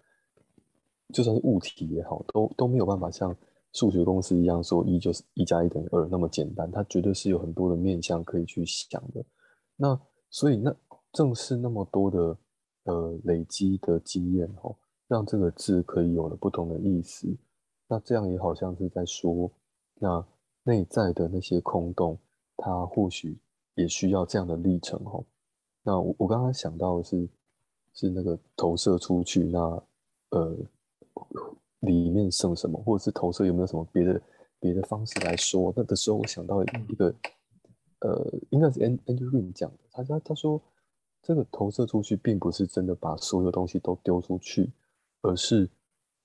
[1.14, 3.34] 就算是物体也好，都都没有办法像
[3.72, 6.70] 数学公式一样说一就是一加一等于二那么简单。
[6.70, 9.24] 它绝对是有很多的面向可以去想的。
[9.78, 9.98] 那
[10.30, 10.76] 所以那
[11.14, 12.38] 正是那么多的
[12.84, 14.76] 呃累积的经验哦，
[15.08, 17.34] 让这个字可以有了不同的意思。
[17.88, 19.50] 那这样也好像是在说，
[19.96, 20.28] 那
[20.64, 22.20] 内在的那些空洞，
[22.58, 23.40] 它或许。
[23.78, 25.24] 也需要这样的历程哦。
[25.84, 27.30] 那我我刚刚想到的是，
[27.94, 29.60] 是那个投射出去，那
[30.32, 30.58] 呃
[31.80, 34.22] 里面剩什么，或者是投射有没有什么别的
[34.60, 35.72] 别的方式来说？
[35.76, 37.16] 那的时候我想到一个，
[38.00, 40.60] 呃，应该是 Andrew Green 讲的，他他他说
[41.22, 44.74] 这个投射出去并不是真的把所有东西都丢出去，
[45.22, 45.70] 而是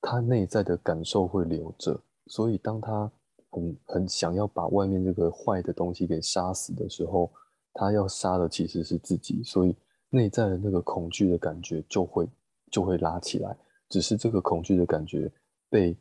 [0.00, 3.12] 他内在的感受会留着，所以当他
[3.50, 7.30] 很很想要把外面这个坏的东西给杀死的时候。
[7.74, 9.74] 他要杀的其实是自己，所以
[10.10, 12.28] 内在的那个恐惧的感觉就会
[12.70, 13.56] 就会拉起来。
[13.88, 15.30] 只是这个恐惧的感觉
[15.68, 15.96] 被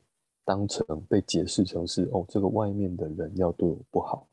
[0.46, 4.28] 当成被解释成是哦，这个外面的人要对我不好，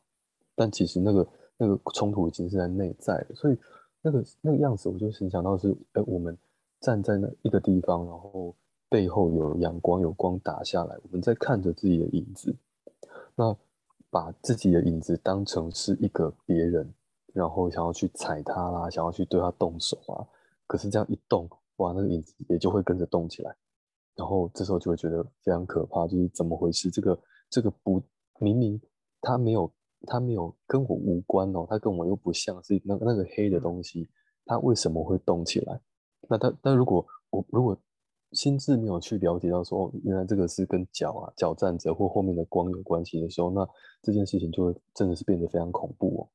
[0.54, 3.26] 但其实那个那个冲突已经是在内在了。
[3.34, 3.58] 所以
[4.00, 6.36] 那个那个样子，我就很想到是，哎，我们
[6.80, 8.54] 站在那一个地方，然后
[8.88, 12.54] 背后有阳光，有光打下来，我们在看着自己的影子，
[13.34, 13.56] 那
[14.08, 16.88] 把自己的影子当成是一个别人。
[17.38, 20.26] 然后想要去踩它啦，想要去对它动手啊，
[20.66, 23.56] 可是这样一动，哇，那个影子也就会跟着动起来，
[24.16, 26.90] 然后这时候就会觉得非常可怕，就是怎么回事？
[26.90, 27.16] 这个
[27.48, 28.02] 这个不
[28.40, 28.80] 明明
[29.20, 29.72] 它没有
[30.06, 34.08] 它没有跟我无关哦，它跟我又不像是那那个黑的东西，
[34.44, 35.80] 它为什么会动起来？
[36.28, 37.78] 那它但如果我如果
[38.32, 43.66] 心智没有去了解到说，哦，原来这个是跟脚啊脚站着或后面的光有关系的时候，那
[44.02, 46.28] 这件事情就会真的是变得非常恐怖哦。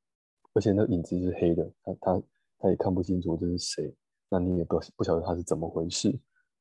[0.54, 2.24] 而且那影子是黑的，他他
[2.60, 3.96] 他也看不清楚这是谁，
[4.30, 6.12] 那你也不不晓得他是怎么回事。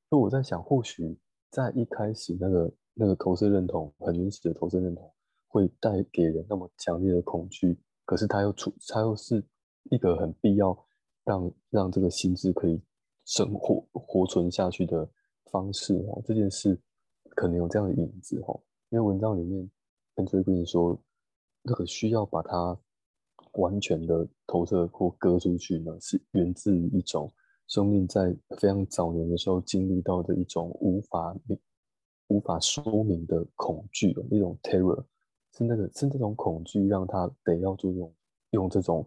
[0.09, 1.19] 所以我在想，或许
[1.51, 5.13] 在一开始那个那个投射认同很原始的投射认同，
[5.47, 9.45] 会带给人那么强烈的恐惧，可是他又处他又是
[9.91, 10.87] 一个很必要
[11.25, 12.81] 让让这个心智可以
[13.27, 15.07] 生活活存下去的
[15.51, 16.23] 方式哦。
[16.25, 16.81] 这件事
[17.37, 19.71] 可能有这样的影子哦，因为文章里面
[20.15, 20.99] 跟追跟你说，
[21.63, 22.81] 那个需要把它。
[23.53, 27.33] 完全的投射或割出去呢，是源自于一种
[27.69, 31.37] 生命在非常早年的时候经历到的一种无法
[32.29, 35.05] 无法说明的恐惧，一种 terror，
[35.57, 38.15] 是那个是那种恐惧让他得要做用
[38.51, 39.07] 用这种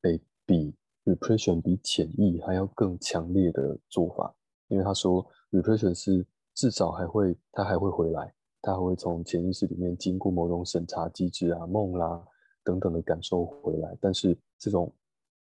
[0.00, 0.74] 得比
[1.04, 4.34] repression 比潜意还要更强烈的做法，
[4.68, 12.22] 因为他说 repression 是至少还会他还会回来，他还会从潜意识里面经过某种审查机制啊梦啦。
[12.64, 14.92] 等等的感受回来，但是这种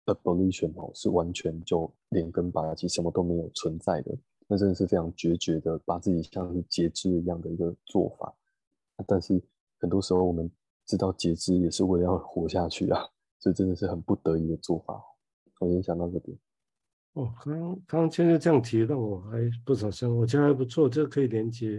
[0.04, 8.32] abolition 哦，是完全就连根拔起，什么都没有存在的，那真的是非常决绝的，把自己像是截肢一样的一个做法。
[9.06, 9.42] 但是
[9.78, 10.50] 很多时候我们
[10.86, 13.00] 知道截肢也是为了要活下去啊，
[13.40, 15.02] 所以真的是很不得已的做法。
[15.58, 16.38] 我先想到这边。
[17.14, 21.72] 哦，刚刚现在这样提到，我还不少想，我觉得还不错，这个可以连接。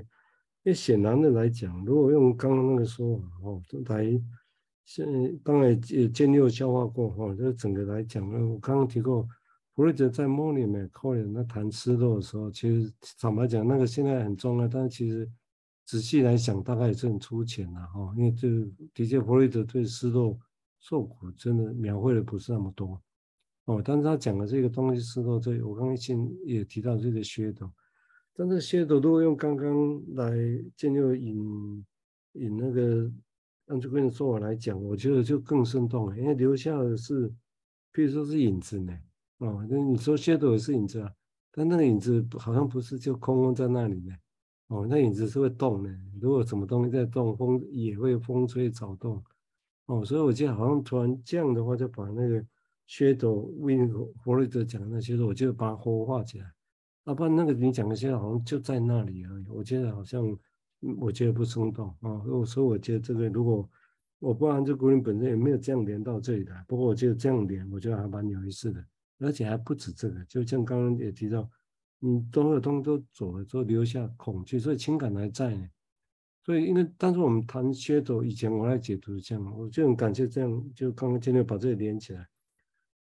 [0.64, 4.20] 因为显然的来讲，如果用刚刚那个说法哦，来。
[4.88, 5.06] 现
[5.44, 9.28] 当然也建立有消化过哈，这整个来讲呢，我刚刚提过，
[9.76, 15.30] 弗洛德在《Money and Melancholy》那谈失落的时候，其实坦白讲，那个现在很重要，但是其实
[15.86, 18.14] 仔细来想，大概也是很粗浅的哈。
[18.16, 18.48] 因为这
[18.94, 20.40] 的确，弗洛德对失落
[20.80, 22.98] 受苦真的描绘的不是那么多
[23.66, 23.82] 哦。
[23.84, 27.70] 但是他讲的这个东西，失落这，我刚刚先也提到这个噱头，
[28.34, 30.34] 但是噱头如果用刚刚来
[30.78, 31.86] 建立引
[32.36, 33.12] 引那个
[33.70, 37.30] 那就跟你说法来讲，我觉得就更生动了，因为留下的是，
[37.92, 38.98] 比如说是影子呢。
[39.40, 41.12] 哦，那你说 shadow 也是影子啊，
[41.52, 44.16] 但那个影子好像不是就空空在那里呢。
[44.68, 45.90] 哦，那影子是会动的。
[46.20, 49.22] 如果什么东西在动，风也会风吹草动。
[49.86, 52.44] 哦，所以我觉得好像突然这样的话，就把那个
[52.88, 53.90] shadow Win
[54.24, 56.52] 弗洛伊德讲的那些，我就把它活化起来。
[57.06, 59.48] 要不然那个你讲的现在好像就在那里而已。
[59.50, 60.26] 我觉得好像，
[61.00, 62.22] 我觉得不生动啊。
[62.46, 63.70] 所以我觉得这个如果
[64.20, 66.64] 我不然，这古人本身也没有这样连到这里来。
[66.68, 68.84] 不过我觉得这样连，我觉得还蛮有意思的。
[69.20, 71.50] 而且还不止这个，就像刚刚也提到，
[71.98, 75.68] 你所有东西都走了之后，留下恐惧，所以情感还在呢。
[76.46, 82.28] 所以，因为当时我们谈 shadow 以前，我来解读是这样，我就很感谢这样，就刚刚今天把这里连起来。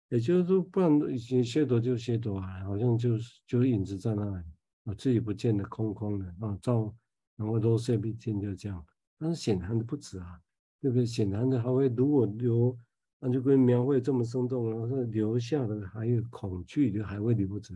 [0.09, 4.45] 也就是说，不然以前噱头就噱头啊，好像就是就是影子在那里，
[4.85, 6.95] 我，自己不见得空空的啊，照
[7.37, 8.85] 然后都色必见就这样。
[9.19, 10.41] 但是显然的不止啊，
[10.81, 11.07] 对不对？
[11.07, 12.79] 显然的还会如果留。
[13.27, 17.75] 那就跟描绘这么生动，然后留下的还有恐惧，就还会留不止。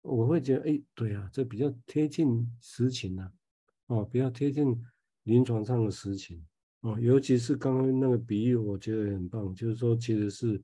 [0.00, 3.32] 我会觉得，哎，对啊，这比较贴近实情啊，
[3.86, 4.76] 哦，比较贴近
[5.22, 6.44] 临床上的实情，
[6.80, 10.60] 哦，尤其是刚刚那个比喻，我觉得很棒，就是说，其实是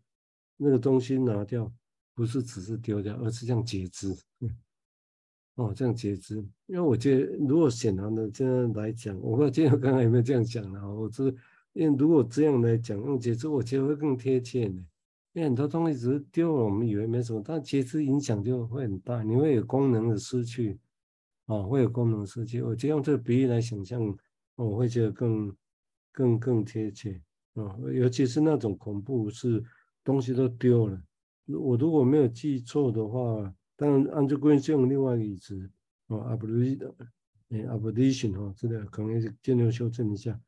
[0.56, 1.72] 那个东西拿掉，
[2.12, 4.12] 不是只是丢掉，而是像截肢，
[5.58, 6.36] 哦，这样截肢。
[6.66, 11.34] 因为我觉得，如果显然的这样来讲，我不知道今天刚刚有没有这样讲的啊，我是。
[11.74, 14.84] 因为如果这样来讲，用截肢，我觉得会更贴切呢。
[15.32, 20.78] 因为很多东西只是丢了，我们以为没什么，但截肢影响就会很大，你会有功能的失去，
[21.46, 22.62] 啊，会有功能失去。
[22.62, 24.00] 我就用这个比喻来想象，
[24.56, 25.54] 我会觉得更、
[26.10, 27.20] 更、更贴切
[27.54, 27.76] 啊。
[27.92, 29.62] 尤其是那种恐怖，是
[30.02, 31.00] 东西都丢了。
[31.46, 35.70] 我如果没有记错的话，当然安珠圭是用另外一个词
[36.08, 36.92] 哦，abolition，
[37.50, 40.38] 哎，abolition 哈，这个可能是尽量修正一下。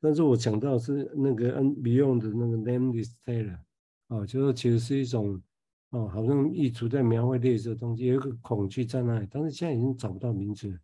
[0.00, 3.58] 但是我讲到是那个 n Beyond 的那个 nameless terror
[4.06, 5.42] 啊，就是其实是一种
[5.90, 10.78] 哦，好像一直在描绘类似的东西，有一个恐惧在那里，但是现在已经找不到名字了，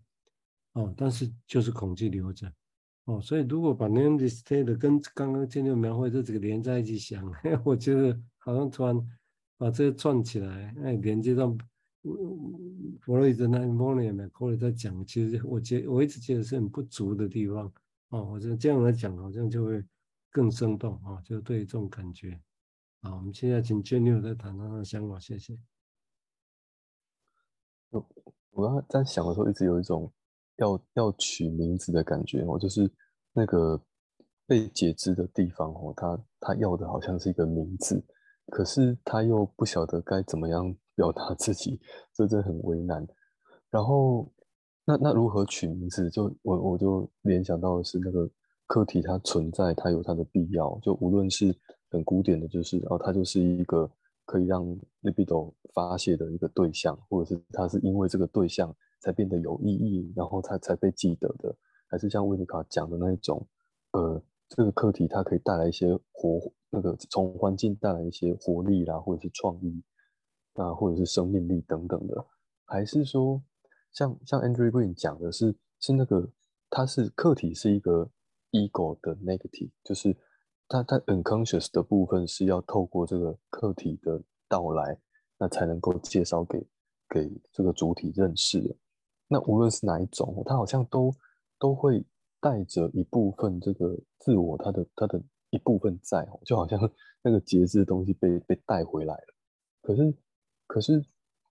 [0.72, 2.52] 哦，但是就是恐惧留着，
[3.04, 7.24] 哦，所以如果把 nameless terror 跟刚刚建六描绘这几个连在一起想，
[7.64, 9.00] 我觉得好像突然
[9.56, 11.56] 把这个串起来，哎，连接到
[12.02, 17.72] 弗洛伊德那 Money and Melancholy 在讲，其实我觉我一直觉得是很不足的地方。
[18.08, 19.82] 哦，我觉得这样来讲，好像就会
[20.30, 22.38] 更生动啊、哦，就对这种感觉。
[23.00, 25.58] 好，我们现在请 Jenny 再谈谈他的想法，谢谢。
[27.90, 28.06] 我
[28.50, 30.12] 我刚刚在想的时候，一直有一种
[30.56, 32.90] 要要取名字的感觉哦，就是
[33.32, 33.80] 那个
[34.46, 38.04] 被截肢的地方哦，他他要的好像是一个名字，
[38.48, 41.80] 可是他又不晓得该怎么样表达自己，
[42.14, 43.06] 这真的很为难。
[43.70, 44.30] 然后。
[44.84, 46.10] 那那如何取名字？
[46.10, 48.28] 就我我就联想到的是那个
[48.66, 50.76] 课题，它存在，它有它的必要。
[50.82, 51.56] 就无论是
[51.88, 53.88] 很古典的，就是哦，它就是一个
[54.24, 54.66] 可以让
[55.02, 61.54] libido 发泄的一个对象，或者是它是因为这个对象才变得有意义，然后它才被记得的，
[61.86, 63.46] 还是像维尼卡讲的那一种，
[63.92, 69.80] 呃，这个课题它可以带来一些活，那个从环境带来一些活力啦，或者是创意
[70.54, 72.26] 啊，或者是生命力等等的，
[72.64, 73.42] 还是说？
[73.92, 76.26] 像像 Andrew Green 讲的是是那个，
[76.70, 78.10] 他是客体是一个
[78.50, 80.16] ego 的 negative，就是
[80.66, 84.98] 他他 unconscious 的部分是要透过这个客体的到来，
[85.38, 86.66] 那才能够介绍给
[87.10, 88.74] 给这个主体认识的。
[89.28, 91.14] 那无论是哪一种，他好像都
[91.58, 92.02] 都会
[92.40, 96.80] 带着一部分这个自我，他的他的一部分在，就好像
[97.22, 99.34] 那个节制的东西被被带回来了。
[99.82, 100.14] 可是
[100.66, 101.04] 可是。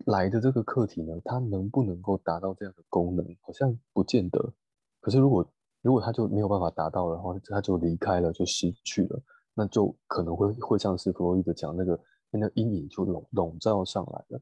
[0.08, 4.52] 来的这个课题呢，它能不能够达到这样的功能，好像不见得。
[5.00, 5.48] 可是如果
[5.84, 9.22] 如果它就没有办法达到的话，它就离开了，就失去了，
[9.54, 12.00] 那就可能会会像是弗洛伊德讲那个
[12.32, 14.42] 那阴影就笼笼罩上来了。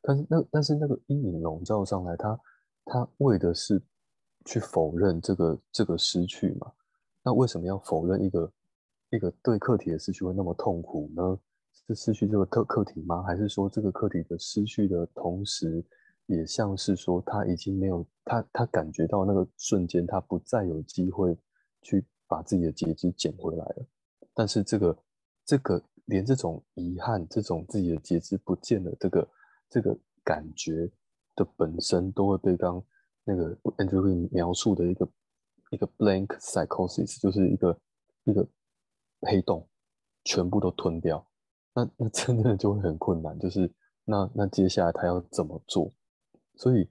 [0.00, 2.40] 但是那但是那个阴影笼罩上来，它
[2.84, 3.82] 它为的是
[4.44, 6.70] 去否认这个这个失去嘛？
[7.24, 8.52] 那为什么要否认一个
[9.10, 11.36] 一个对课题的失去会那么痛苦呢？
[11.88, 13.22] 是失去这个课课题吗？
[13.22, 15.84] 还是说这个课题的失去的同时，
[16.26, 21.38] 也像是说他已经没有他他感觉到那个瞬间，他不再有机会
[21.82, 23.86] 去把自己的截肢捡回来了。
[24.34, 24.98] 但是这个
[25.44, 29.28] 这个连这种遗憾、这种自己的节制不见了，这个
[29.70, 30.90] 这个感觉
[31.36, 32.82] 的本身，都会被刚
[33.22, 35.08] 那个 Andrew Green 描述的一个
[35.70, 37.80] 一个 blank psychosis，就是一个
[38.24, 38.44] 一个
[39.20, 39.68] 黑洞，
[40.24, 41.24] 全部都吞掉。
[41.76, 43.70] 那那真的就会很困难，就是
[44.06, 45.92] 那那接下来他要怎么做？
[46.54, 46.88] 所以，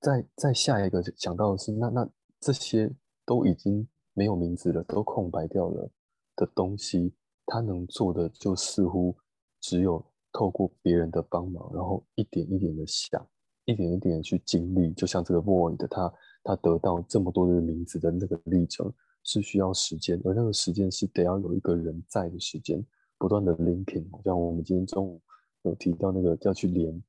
[0.00, 2.88] 在在下一个想到的是，那那这些
[3.26, 5.90] 都已经没有名字了，都空白掉了
[6.36, 7.12] 的东西。
[7.50, 9.16] 他能做的就似乎
[9.58, 13.26] 只有透过别人的帮忙，然后一点一点的想，
[13.64, 14.92] 一点一点的去经历。
[14.92, 18.92] 就像这个 Void，他他得到这么多的名字的那个历程
[19.24, 22.84] 是需要时间，而那个时间是得要有一个人在的时间，
[23.18, 24.06] 不断的 linking。
[24.24, 25.20] 像我们今天中午
[25.62, 27.02] 有提到那个要去连，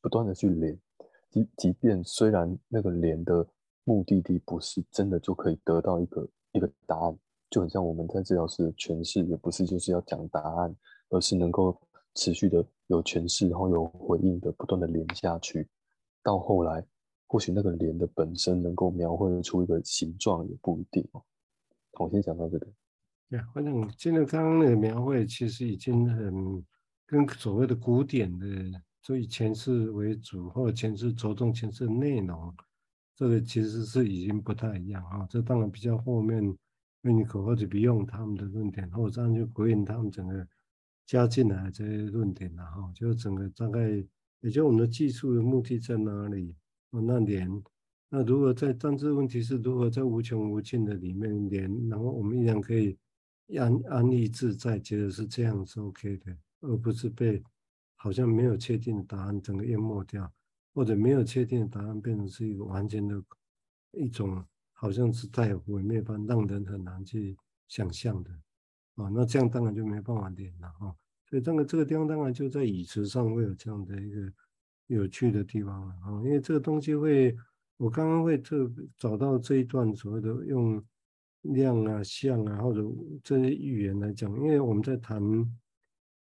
[0.00, 0.78] 不断的去连，
[1.30, 3.46] 即即便虽然那个连的
[3.84, 7.18] 目的地不是真的就可以得到一个一个答案。
[7.50, 10.76] 就很像我们在治疗室的诠释，也不是就是要讲答案，
[11.08, 11.76] 而是能够
[12.14, 15.68] 持续的有诠释，然后有回应的不断的连下去，
[16.22, 16.86] 到后来
[17.26, 21.20] 或许那个连的本身能够描绘出一个形状也不一定哦。
[21.98, 22.66] 我先讲到这里。
[23.30, 26.62] 对，反正现在刚刚那个描绘其实已经很
[27.06, 28.46] 跟所谓的古典的，
[29.00, 32.54] 所以诠释为主或者诠释着重诠释内容，
[33.16, 35.26] 这个其实是已经不太一样啊。
[35.30, 36.54] 这当然比较后面。
[37.02, 40.46] Winnicott 或者 Beyond 他们的论点，或者这样就鬼影他们整个
[41.06, 43.88] 加进来这些论点了哈，就整个大概，
[44.42, 46.54] 也就我们的技术的目的在哪里？
[46.90, 47.50] 那连，
[48.10, 52.94] 那如何在，但是问题是如何在无穷无尽的里面连，然后我们依然可以
[53.58, 57.42] 安安逸自在，觉得是这样是 OK 的，而不是被
[57.96, 60.32] 好像没有确定的答案整个淹没掉，
[60.74, 63.22] 或者没有确定的答案变成是一个完全的
[63.92, 64.44] 一种。
[64.72, 67.36] 好像是带有毁灭般，让人很难去
[67.68, 68.30] 想象的
[68.94, 69.10] 啊。
[69.12, 70.96] 那这样当然就没办法连了哈。
[71.28, 74.32] 所以这个这个地方当然就在语词上会有这样的一个
[74.86, 76.22] 有趣的地方了啊。
[76.24, 77.36] 因为这个东西会，
[77.76, 80.82] 我刚刚会特找到这一段所谓的用
[81.42, 82.82] 量啊、像啊或者
[83.22, 85.20] 这些语言来讲，因为我们在谈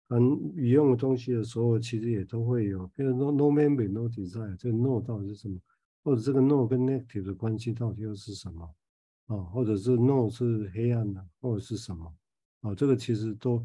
[0.09, 0.23] 谈
[0.55, 5.59] 语用的东西的时候，其实也都会有，比如说 no memory, no desire，这个 no 到底是什么？
[6.05, 8.71] 或者这个 no 跟 negative 的关系到底又是什么？
[9.27, 12.15] 啊，或者是 no 是黑暗的，或者是什么？
[12.61, 13.61] 啊，这个其实都，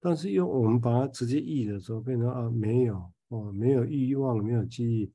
[0.00, 5.10] 但是用我们把它直接译的时候，变成啊没有哦，没有欲望，没有记忆，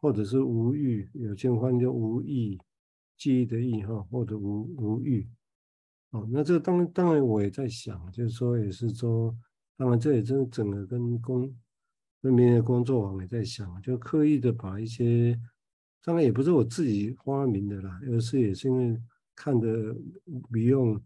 [0.00, 2.58] 或者是无欲，有些人翻译无忆，
[3.16, 5.28] 记忆的忆哈，或者无无欲。
[6.10, 9.36] 哦，那这当当然我也在想，就是说也是说，
[9.76, 11.56] 当然这也真整个跟工
[12.20, 15.40] 跟明年工作网也在想，就刻意的把一些。
[16.06, 19.02] 当然也不是我自己发明的啦，而是也是因为
[19.34, 19.94] 看的
[20.52, 21.00] Beyond，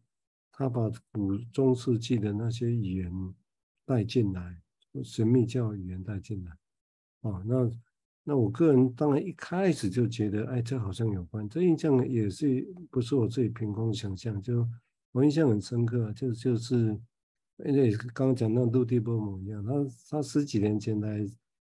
[0.51, 3.35] 他把古中世纪的那些语言
[3.87, 4.61] 带进来，
[5.05, 6.51] 神秘教语言带进来，
[7.21, 7.71] 哦，那
[8.29, 14.69] 那我个人当然一开始就觉得，哎，这好像有关，这印象也是不是我自己凭空想象，就
[15.13, 16.89] 我印象很深刻，就就是
[17.65, 19.73] 因为刚刚讲那陆地波姆一样，他
[20.11, 21.27] 他十几年前来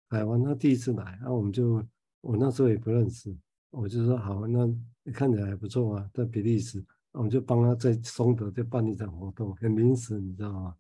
[0.09, 1.85] 台湾，他第一次来，那我们就。
[2.21, 3.33] 我那时候也不认识，
[3.69, 4.67] 我就说好，那
[5.13, 6.83] 看起来还不错啊，在比利时，
[7.13, 10.75] 我们就帮他在松德就办一场活动，很临时，你知道吗？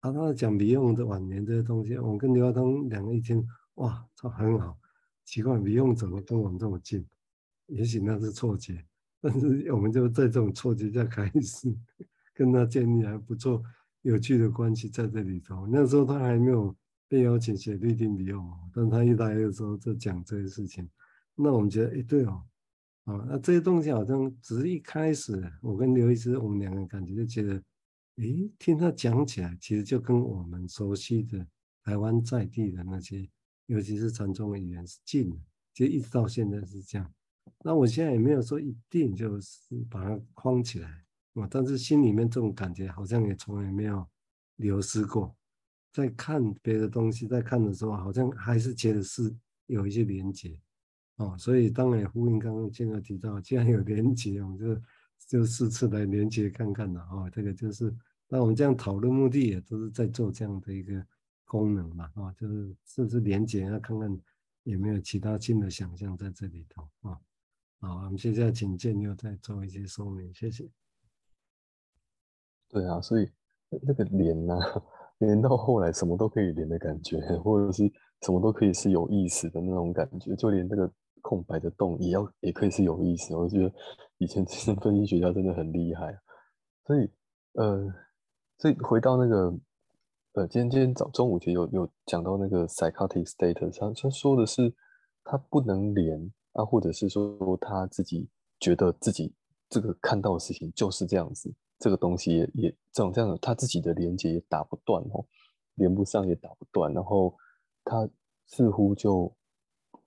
[0.00, 4.76] 他他讲米用的晚年这些东西，我跟刘华东两个一听，哇，他很好，
[5.30, 7.06] 奇怪，米用怎么跟我们这么近？
[7.66, 8.84] 也许那是错觉，
[9.20, 11.72] 但是我们就在这种错觉下开始
[12.34, 13.62] 跟他建立还不错、
[14.02, 15.68] 有趣的关系在这里头。
[15.68, 16.76] 那时候他还没有。
[17.10, 20.88] 被邀请写律定理用，但他一来的时候就讲这些事情，
[21.34, 22.40] 那我们觉得，哎，对哦，
[23.02, 27.56] 啊，那这些东西好像只是一开始，我跟刘医师，我们两个人感觉就觉得，
[28.18, 31.44] 哎，听他讲起来，其实就跟我们熟悉的
[31.82, 33.28] 台湾在地的那些，
[33.70, 35.36] 尤其是禅宗的语言是近的，
[35.72, 37.14] 就一直到现在是这样。
[37.62, 40.88] 那我现在也没有说一定就是把它框起来，
[41.34, 44.04] 啊，但是心里面这种感觉好像也从来没有
[44.56, 45.32] 流失过。
[45.92, 49.32] 在看别的东西，在看的时候，好像还是觉得是
[49.66, 50.60] 有一些连接
[51.16, 54.82] 哦，所以当然也呼应刚刚建哥提到，既然有连接，我们就
[55.28, 57.30] 就试次来连接看看了哦。
[57.32, 57.94] 这个就是，
[58.28, 61.06] 那我们这样讨论目的也都是在做这样的一个
[61.50, 64.20] 功能嘛啊，就是是不是连结，要看看
[64.62, 67.18] 有没有其他新的想象在这里头啊。
[67.80, 70.70] 好，我们现在请建佑再做一些说明，谢谢。
[72.68, 73.28] 对啊，所以
[73.82, 74.82] 那个连呢、啊？
[75.18, 77.82] 连到后来什么都可以连的感觉，或者是
[78.22, 80.90] 什么都可以是有意思的那种感觉，就连那个
[81.20, 83.34] 空白的洞也要也可以是有意思。
[83.34, 83.74] 我觉得
[84.18, 86.16] 以前精神分析学家真的很厉害，
[86.86, 87.10] 所以
[87.54, 87.92] 呃，
[88.58, 89.52] 所以回到那个
[90.34, 94.72] 呃，今天今天早中午就有有讲到那个 psychotic state，他他说的是
[95.24, 98.28] 他不能连啊，或者是说他自己
[98.60, 99.34] 觉得自己
[99.68, 105.26] 这个看到的事情就是这样子，这个东西也也这种这样的他自己的连接也打不断哦，
[105.74, 107.34] 连不上也打不断，然后
[107.82, 108.08] 他
[108.46, 109.34] 似乎就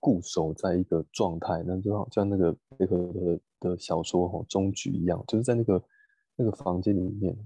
[0.00, 5.84] 固守在一个状态，那就好像那个贝壳的的小说哦终局一样，就是在那个
[6.34, 7.36] 那个房间里面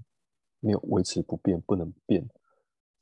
[0.61, 2.25] 没有维持不变，不能变。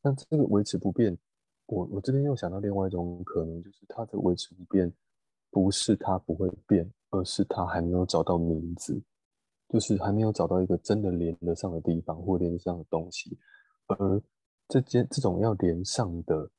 [0.07, 1.17] 那这个维持不变，
[1.65, 4.89] 我我这边又想到另外一种可能，就是它的维持不变，
[5.51, 9.01] 不是它不会变，而是它还没有找到名字，
[9.67, 13.37] 就是还没有找到一个真的连得上的地方或连得上的东西，
[13.87, 14.21] 而
[14.69, 16.49] 这件这种要连上的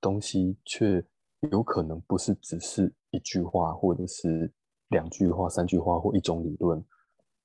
[0.00, 1.04] 东西，却
[1.50, 4.50] 有可能不是只是一句话，或者是
[4.88, 6.82] 两句话、三句话或一种理论，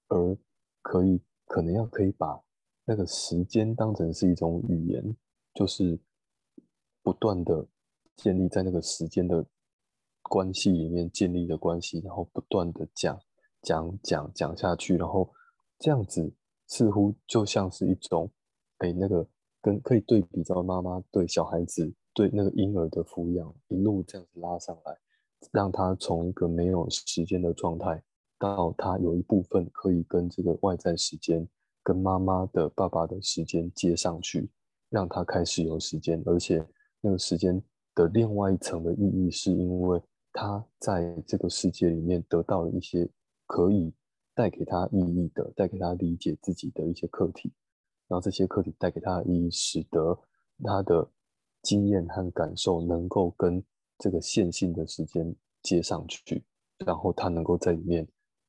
[0.08, 0.38] 而
[0.82, 2.42] 可以可能要可以把。
[2.90, 5.14] 那个时间当成是一种语言，
[5.54, 6.00] 就是
[7.04, 7.68] 不断的
[8.16, 9.46] 建立在那个时间的
[10.22, 13.20] 关系里面建立的关系，然后不断的讲
[13.62, 15.30] 讲讲讲下去，然后
[15.78, 16.34] 这样子
[16.68, 18.32] 似乎就像是一种，
[18.78, 19.28] 哎，那个
[19.62, 24.98] 跟可以对比到妈妈对小孩子对那个婴儿的抚养，一路这样子拉上来，
[25.52, 28.02] 让他从一个没有时间的状态，
[28.40, 31.46] 到他有一部分可以跟这个外在时间。
[31.88, 34.50] 跟妈妈的、爸爸的时间接上去，
[34.90, 36.62] 让他开始有时间，而且
[37.00, 37.64] 那个时间
[37.96, 40.02] 的另外一层的意义，是因为
[40.34, 43.10] 他在这个世界里面得到了一些
[43.46, 43.94] 可以
[44.36, 47.54] 带给他意义的、带给他理解自己的一些课题，
[48.10, 50.20] 然后这些课题带给他的意义，使得
[50.66, 51.10] 他的
[51.62, 53.64] 经验和感受能够跟
[53.98, 56.44] 这个线性的时间接上去，
[56.80, 58.06] 然后他能够在里面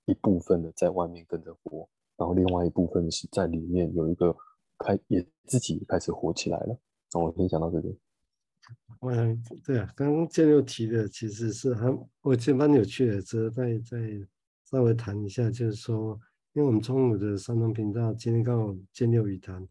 [0.06, 1.88] 一部分的在外面跟着活。
[2.18, 4.36] 然后另外一部分是在里面有一个
[4.76, 6.78] 开也自己开始活起来了。
[7.14, 7.98] 那我先讲到这里。
[9.00, 11.86] 我想对啊，刚刚建六提的其实是还
[12.20, 13.98] 我觉得蛮有趣的，值得再再
[14.64, 16.18] 稍微谈一下，就是说，
[16.52, 19.66] 因为我们中午的山东频道今天刚好建六语谈，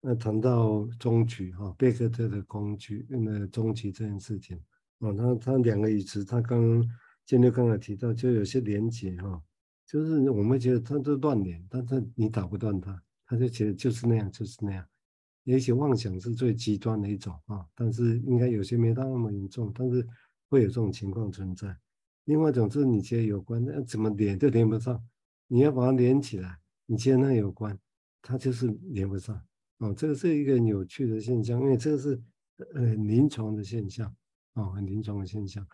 [0.00, 4.58] 那谈到终局哈，贝克特的工具那个终局这件事情
[5.00, 6.82] 哦，他他两个语词，他刚
[7.26, 9.40] 建六刚才提到就有些连结哈。
[9.92, 14.88] 就是我们觉得他都乱连，但是你打不断他，他就觉得就是那样，就是那样。
[15.44, 20.08] 也许妄想是最极端的一种啊，但是应该有些没到那么严重，但是
[20.48, 21.76] 会有这种情况存在。
[22.24, 24.98] 另外一种是你觉得有关，那怎么连都连不上，
[25.46, 27.78] 你要把它连起来，你觉得那有关，
[28.22, 29.38] 它就是连不上。
[29.76, 32.18] 哦，这个是一个有趣的现象，因为这个是
[32.74, 34.10] 呃临床的现象
[34.54, 35.66] 啊，很临床的现象。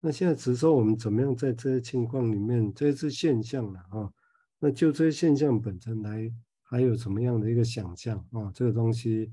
[0.00, 4.10] 那现在只是说我们怎么样在这些情况里面，这是现象了啊。
[4.58, 6.32] 那就这些现象本身来，
[6.62, 8.50] 还有什么样的一个想象啊？
[8.54, 9.32] 这个东西，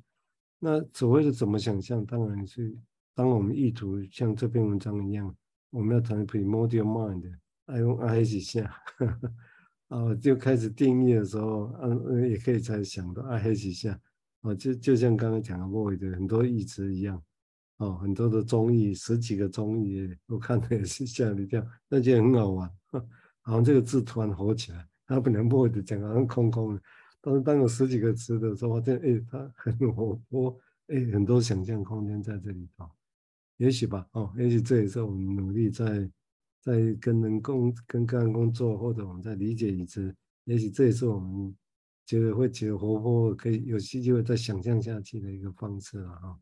[0.60, 2.76] 那所谓的怎么想象，当然是
[3.16, 5.34] 当我们意图像这篇文章一样，
[5.70, 7.24] 我们要谈 primordial mind，
[7.66, 8.70] 爱用爱几下，
[9.88, 13.98] 啊，就开始定义的时候，嗯，也可以再想到爱几下，
[14.42, 17.24] 啊，就就像刚刚讲的莫维的很多意思一样。
[17.78, 22.72] 哦，很多的综艺，十几个综艺，我看的也是吓一跳，那就很好玩。
[23.42, 26.82] 好像这个字突然火起来，它本来不会的讲好像空空的，
[27.22, 32.90] 但是当有十几个词的时候，发现哎，它很活泼，哎，很多想象空间在这里头。
[33.58, 36.10] 也许吧，哦，也许这也是我们努力在
[36.62, 40.14] 在跟人工跟个人工作，或者我们在理解一次，
[40.46, 41.56] 也许这也是我们
[42.06, 46.40] 觉得会觉得活泼，可以有机会再想象下去的一个方式了哈。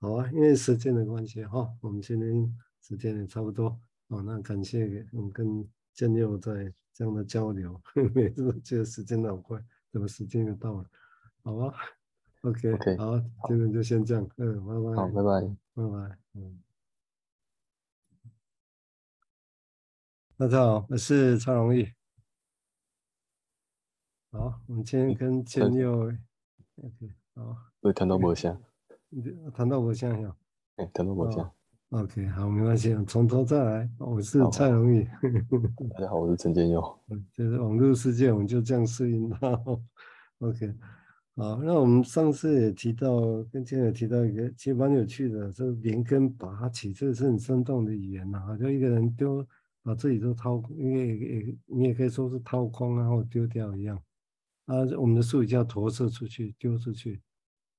[0.00, 4.22] 好啊，因为时间的关系哈，我们今天时间也差不多哦。
[4.22, 7.80] 那感谢我们跟建佑在这样的交流，
[8.14, 10.88] 每次都觉得时间好快，怎么时间就到了？
[11.42, 11.74] 好吧
[12.42, 13.18] ，OK，OK，好，
[13.48, 16.62] 今天就先这样，嗯，拜拜，好，拜拜，拜拜，嗯。
[20.36, 21.92] 大家好，我是蔡荣义。
[24.30, 26.04] 好，我们今天跟建佑
[26.76, 28.56] ，OK，好，会谈到某些。
[29.54, 30.36] 谈到我想想，
[30.76, 31.50] 哎，谈到我想
[31.90, 33.90] ，OK，好，没关系，从头再来。
[33.98, 35.08] 我是蔡荣宇，
[35.94, 36.80] 大家好，我是陈建佑。
[37.08, 39.58] 嗯，就是网络世界，我们就这样适应它。
[40.40, 40.74] OK，
[41.36, 43.18] 好，那我们上次也提到，
[43.50, 48.58] 跟今天也提到一个，其实蛮有趣的，就是连根拔起，这是很生动的语言呐。
[48.60, 49.42] 就一个人丢，
[49.82, 53.96] 把自己都掏，因为也你也可以说是掏空啊，或丢掉一样。
[54.66, 57.22] 啊，我们的术语叫投射出去，丢出去。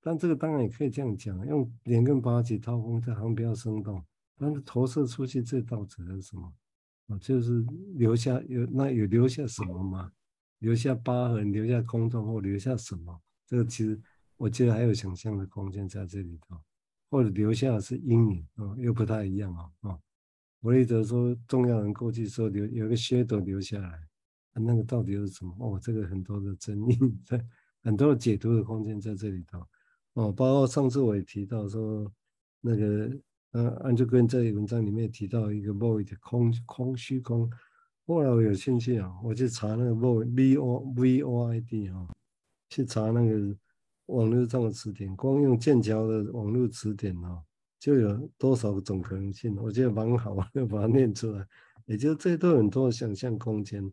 [0.02, 4.04] 但这个当然也可以这样讲，用连根拔起掏空，这好像比较生动。
[4.38, 6.54] 但是投射出去这道指的是什么？
[7.08, 10.12] 啊，就是留下有那有留下什么吗？
[10.60, 13.22] 留下疤痕，留下空洞，或留下什么？
[13.45, 14.00] 这个其实
[14.38, 16.56] 我觉得还有想象的空间在这里头，
[17.10, 20.00] 或者留下的是阴影哦，又不太一样哦哦。
[20.62, 24.00] 弗雷德说，重要人过去说留有个噱头留下来，
[24.54, 25.54] 那个到底是什么？
[25.60, 27.43] 哦，这个很多的争议在，
[27.84, 29.66] 很多的解读的空间在这里头
[30.20, 30.32] 哦。
[30.32, 32.12] 包括上次我也提到说，
[32.62, 33.12] 那个
[33.52, 37.50] 呃，安德根在文章里面提到一个 void 空空虚空。
[38.06, 42.08] 后来我有兴趣啊，我去查那个 void v o v o i d 啊，
[42.70, 43.56] 去查那个
[44.08, 47.44] 网络上的词典，光用剑桥的网络词典哦。
[47.80, 49.56] 就有多少种可能性？
[49.56, 51.48] 我觉得蛮好， 就把它念出来。
[51.86, 53.90] 也就这都很多想象空间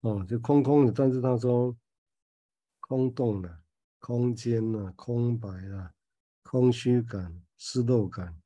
[0.00, 1.74] 哦，就空空的，但是他说
[2.80, 3.58] 空洞的
[4.06, 5.90] 空间啊，空白啊，
[6.42, 8.36] 空虚感、失落感、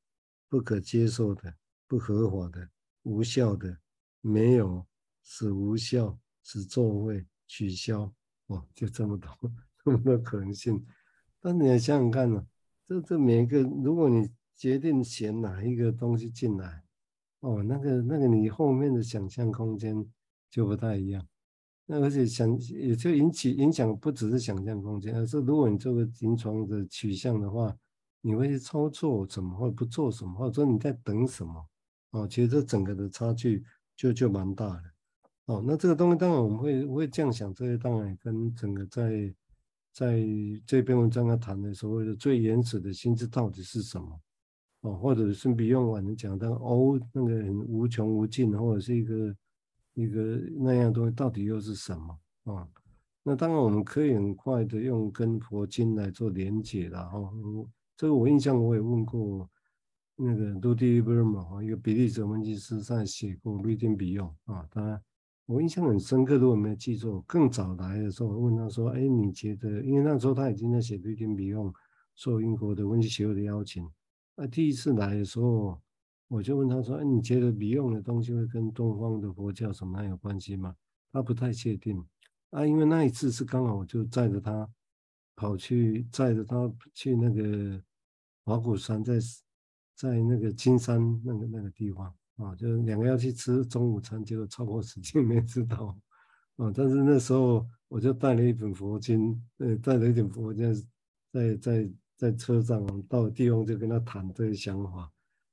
[0.49, 1.53] 不可接受的、
[1.89, 2.71] 不合法的、
[3.03, 3.77] 无效的、
[4.21, 4.87] 没有
[5.25, 8.03] 使无效使座位取消
[8.47, 9.29] 哦，就这么多
[9.83, 10.87] 这么多可能性。
[11.41, 12.47] 但你要想想看呢、
[12.87, 16.85] 这这每一个，如果你决定选哪一个东西进来，
[17.41, 20.09] 哦，那个那个你后面的想象空间
[20.49, 21.27] 就不太一样。
[21.91, 27.75] 那而且想也就引起影响不只是想象空间，而是如果你做个临床的取向的话，
[28.21, 31.67] 你会去操作什么，或不做什么，或者说你在等什么？
[32.11, 33.65] 哦，其实这整个的差距
[33.97, 34.83] 就就蛮大的。
[35.47, 39.35] 哦，那这个东西当然我们会会这样想，这些当然跟整个在
[39.91, 40.23] 在
[40.67, 44.21] 这篇文章要谈的所谓的最原始的心智到底是什么？
[44.83, 49.35] 哦，或者是不用我们讲的哦，那个很无穷无尽，或者是一个
[49.99, 52.69] 一个那样东西，到底又是什么啊？
[53.25, 57.33] 那当然我们可以很快的用跟佛经来做连结了哈。
[57.97, 59.51] 这个我印象我也问过
[60.15, 64.65] 那个 Rudy Verma 一个比利时分析师在写过《Reading Beyond》啊。
[64.71, 65.03] 当然
[65.47, 71.73] 我印象很深刻，如果没有记错，更早来的时候我问他说：“哎，你觉得？”因为那时候他已经在写《Reading Beyond》，
[72.15, 73.85] 受英国的文学协会的邀请。
[74.37, 75.81] 那第一次来的时候，
[76.29, 80.75] 我就问他说：“哎，你觉得没用的东西会跟东方的佛教什么样有关系吗？”
[81.13, 82.03] 他不太确定。
[82.51, 84.69] 啊，因为那一次是刚好我就载着他
[85.35, 87.83] 跑去，载着他去那个
[88.45, 89.19] 花果山，在
[89.95, 95.99] 在那个金山那个那个地方啊，就两个要去吃中午餐，结果超过时间没吃到
[96.57, 96.73] 啊。
[96.75, 100.75] 但是那时候我就带了一本佛经，呃，带了一点佛经
[101.33, 101.91] 在在。
[102.19, 105.09] 在车上到地方就跟他谈这个想法，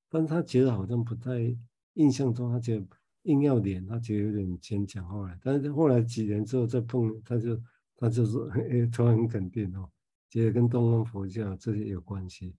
[0.10, 1.56] 但是他觉得好像不太
[1.94, 2.86] 印象中，他觉得
[3.24, 5.06] 硬要连，他觉得有点牵强。
[5.08, 7.60] 后来，但是后来几年之后再碰，他就
[7.96, 9.90] 他就说， 哎，突然很肯定哦，
[10.30, 12.56] 觉得跟东方佛教这些有关系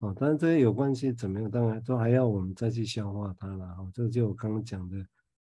[0.00, 0.14] 哦。
[0.18, 1.50] 但是这些有关系怎么样？
[1.50, 3.66] 当然都还要我们再去消化它了。
[3.78, 4.98] 哦，这就我刚刚讲的，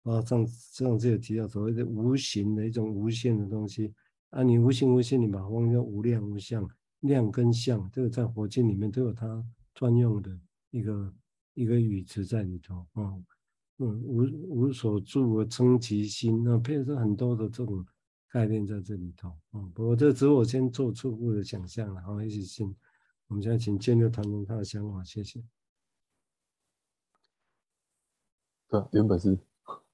[0.03, 3.93] 啊，上上次有提到所谓的无形的一种无限的东西
[4.31, 6.67] 啊，你无形无限，你把它放叫无量无相。
[7.01, 9.41] 量跟相，这个在佛经里面都有它
[9.73, 10.37] 专用的
[10.69, 11.13] 一个
[11.59, 13.13] 一个语词在里头啊，
[13.79, 17.85] 嗯，无无所住而称其心，那配合很多的这种
[18.29, 19.59] 概念在这里头啊。
[19.73, 22.73] 不过这只是我先做初步的想象然后，一起进。
[23.27, 25.43] 我们现在请建六谈谈他的想法，谢谢。
[28.69, 29.37] 对，原本是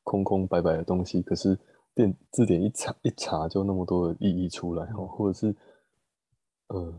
[0.03, 1.57] 空空白白的东西，可是
[1.93, 5.55] 电字典一查一查，就那么多的意义出来哦，或者是。
[6.67, 6.91] 呃，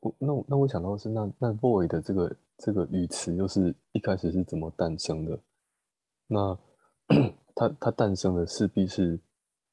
[0.00, 5.38] 我那那我想到是那那 void 的这个这个语词又是一开始是怎么诞生的？
[6.26, 6.58] 那
[7.54, 9.18] 它它诞生的势必是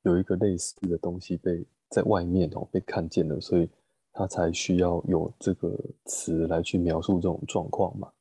[0.03, 3.69] 有一个类似的东西被在外面哦被看见了，所以
[4.11, 8.11] 它才需要有这个词来去描述这种状况嘛。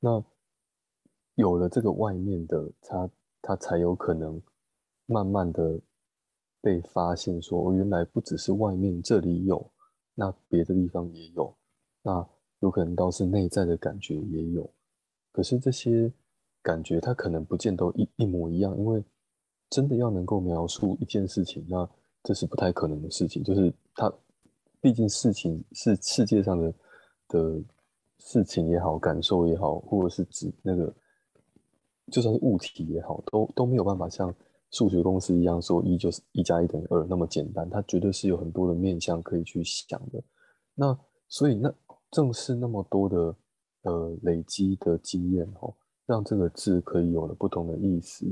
[0.00, 0.24] 那
[1.34, 3.10] 有了这个外面的，它
[3.42, 4.40] 它才有可能
[5.06, 5.78] 慢慢的
[6.60, 9.70] 被发现说，说原来不只是外面这里有。
[10.20, 11.56] 那别的地方也有，
[12.02, 14.68] 那有可能倒是内在的感觉也有，
[15.30, 16.12] 可是这些
[16.60, 19.04] 感觉它可能不见都一一模一样，因为
[19.70, 21.88] 真的要能够描述一件事情，那
[22.24, 23.44] 这是不太可能的事情。
[23.44, 24.12] 就是它
[24.80, 26.74] 毕竟事情是世界上的
[27.28, 27.62] 的
[28.18, 30.92] 事情也好，感受也好，或者是指那个
[32.10, 34.34] 就算是物体也好，都都没有办法像。
[34.70, 40.22] 数学公式一样说一就是一加一等于二那么简单，它绝对是有很多的面向可以去想的。
[40.74, 41.74] 那所以那
[42.10, 43.36] 正是那么多的
[43.82, 48.26] 呃累积的经验哦，让这个字可以有了不同的意思。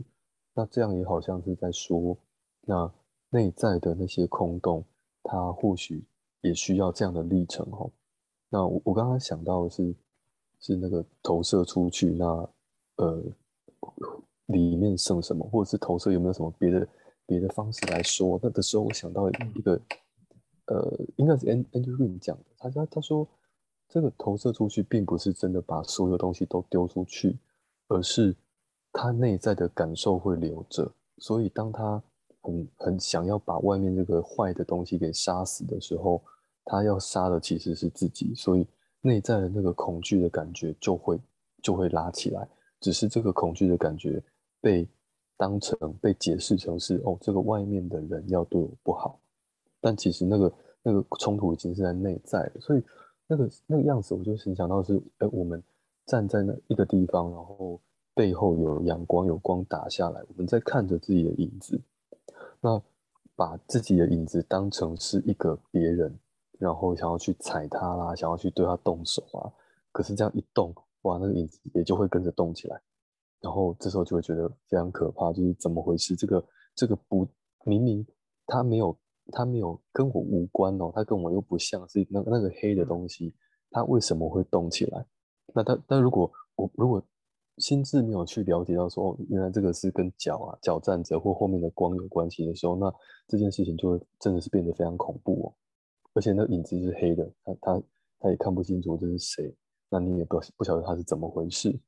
[0.55, 2.17] 那这样也好像是在说，
[2.63, 2.93] 那
[3.31, 4.85] 内在的那些空洞，
[5.23, 6.05] 它或许
[6.43, 7.91] 也需要这样的历程哦。
[8.51, 9.95] 那我我刚刚想到的是
[10.61, 12.27] 是那个投射出去，那
[12.97, 13.23] 呃。
[14.47, 16.89] 里面剩什么，或者是投射有没有什么别的
[17.27, 18.39] 别的方式来说？
[18.43, 19.81] 那的时候我想到一个
[20.67, 23.27] 呃，应该是 Andrew Green 讲的，他他他说，
[23.89, 27.39] 这个投射出去，并不是真的把所有东西都丢出去，
[27.89, 28.35] 而是
[28.93, 30.91] 他内在的感受会留着。
[31.19, 32.03] 所以当他
[32.43, 36.23] 很很想要把外面这个坏的东西给杀死的时候，
[36.65, 38.67] 他要杀的其实是自己，所以
[39.01, 41.19] 内在的那个恐惧的感觉就会
[41.63, 42.49] 就会拉起来。
[42.81, 44.23] 只是这个恐惧的感觉
[44.67, 44.89] 被
[45.37, 49.21] 当成被解释成是哦，这个外面的人要对我不好，
[49.81, 50.53] 但其实那个
[50.83, 52.53] 那个冲突已经是在内在了。
[52.61, 52.83] 所以
[53.29, 55.63] 那个那个样子，我就很想到是，哎，我们
[56.05, 57.81] 站在那一个地方，然后
[58.13, 61.81] 背后有阳光，有光打下来，我们在看着自己的影子，
[62.61, 62.83] 那
[63.37, 66.13] 把自己的影子当成是一个别人，
[66.59, 69.47] 然后想要去踩他啦，想要去对他动手啊，
[69.93, 72.81] 可是这样一动，哇，那个影子也就会跟着动起来。
[73.41, 76.17] 然后这时候就会觉得非常可怕，就是怎么回事？
[76.17, 77.27] 这个这个不
[77.65, 78.07] 明明
[78.47, 78.97] 他没有
[79.33, 83.35] 他没有跟我无关哦，他跟我又不像是那那个黑的东西，
[83.71, 85.07] 他为什么会动起来？
[85.55, 87.03] 那他但如果我如果
[87.59, 92.93] 心智没有去了解到说，哦，原来这个是跟脚啊脚站着或后面的光有关系的时候，那
[93.27, 95.55] 这件事情就会真的是变得非常恐怖哦。
[96.15, 97.83] 而且那影子是黑的，他他
[98.21, 99.55] 他也看不清楚这是谁，
[99.89, 101.79] 那你也不不晓得他是怎么回事。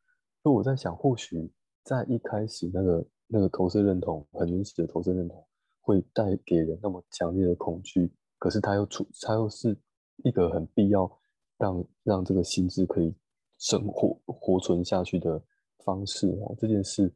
[0.48, 1.52] 所以我在想，或许
[1.84, 5.46] 在一开始那个那个投射认同很原始的投射认同，
[5.82, 9.78] 会带给人那么强烈的恐惧，可是它又处，它又是
[10.24, 11.20] 一个很必要
[11.58, 13.14] 让让这个心智可以
[13.58, 15.38] 生活活存下去的
[15.84, 16.56] 方式哦。
[16.56, 17.14] 这件事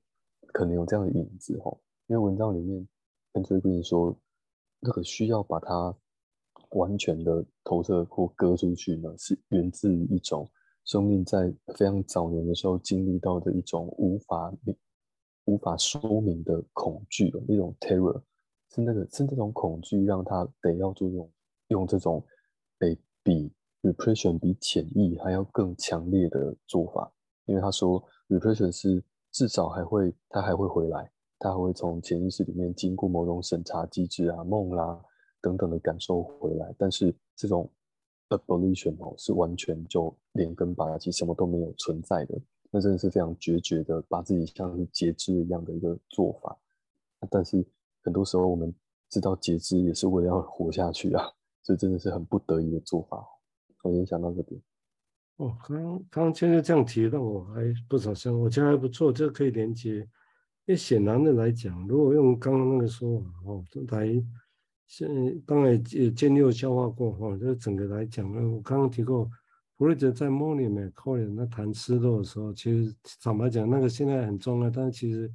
[0.52, 2.86] 可能有这样的影子哦，因为文章里面
[3.32, 4.14] 跟追跟你说，
[4.78, 5.96] 那个需要把它
[6.72, 10.50] 完全的投射或割出去呢，是源自于一种。
[10.84, 14.52] 生命在非常早年的时候经历到的一种无法
[15.44, 18.20] 无法说明的恐惧，一种 terror，
[18.74, 21.30] 是那个是那种恐惧让他得要做用
[21.68, 22.24] 用这种
[22.80, 23.52] 诶比
[23.82, 27.12] repression 比潜意还要更强烈的做法，
[27.46, 35.00] 因为他说 repression 是至少还会他还会回来，他还会从潜意识里面经过某种审查机制啊梦啦
[35.40, 37.70] 等等的感受回来，但是这种。
[38.36, 46.56] Abolition 哦，是完全就连根拔起，什么都没有存在的，那真的是非常决绝的，把自己像是截肢一样的一个做法。
[47.30, 47.64] 但是
[48.02, 48.74] 很多时候我们
[49.08, 51.24] 知道截肢也是为了要活下去啊，
[51.62, 53.24] 所以真的是很不得已的做法。
[53.82, 54.60] 我先想到这边。
[55.36, 59.96] 哦，刚刚现在这样提到，我还不少想，我觉得还不错，这个可以连接。
[60.64, 64.24] 因为显然的来讲，如果用刚刚那个说法哦，来。
[64.94, 65.08] 现
[65.46, 69.24] 当然也建立有消化过哈，这整个来讲，我刚刚提过，
[69.78, 75.32] 弗瑞德在 Money and Calling 那谈失落的时候，其实坦白讲，那个现在很重要，但是其实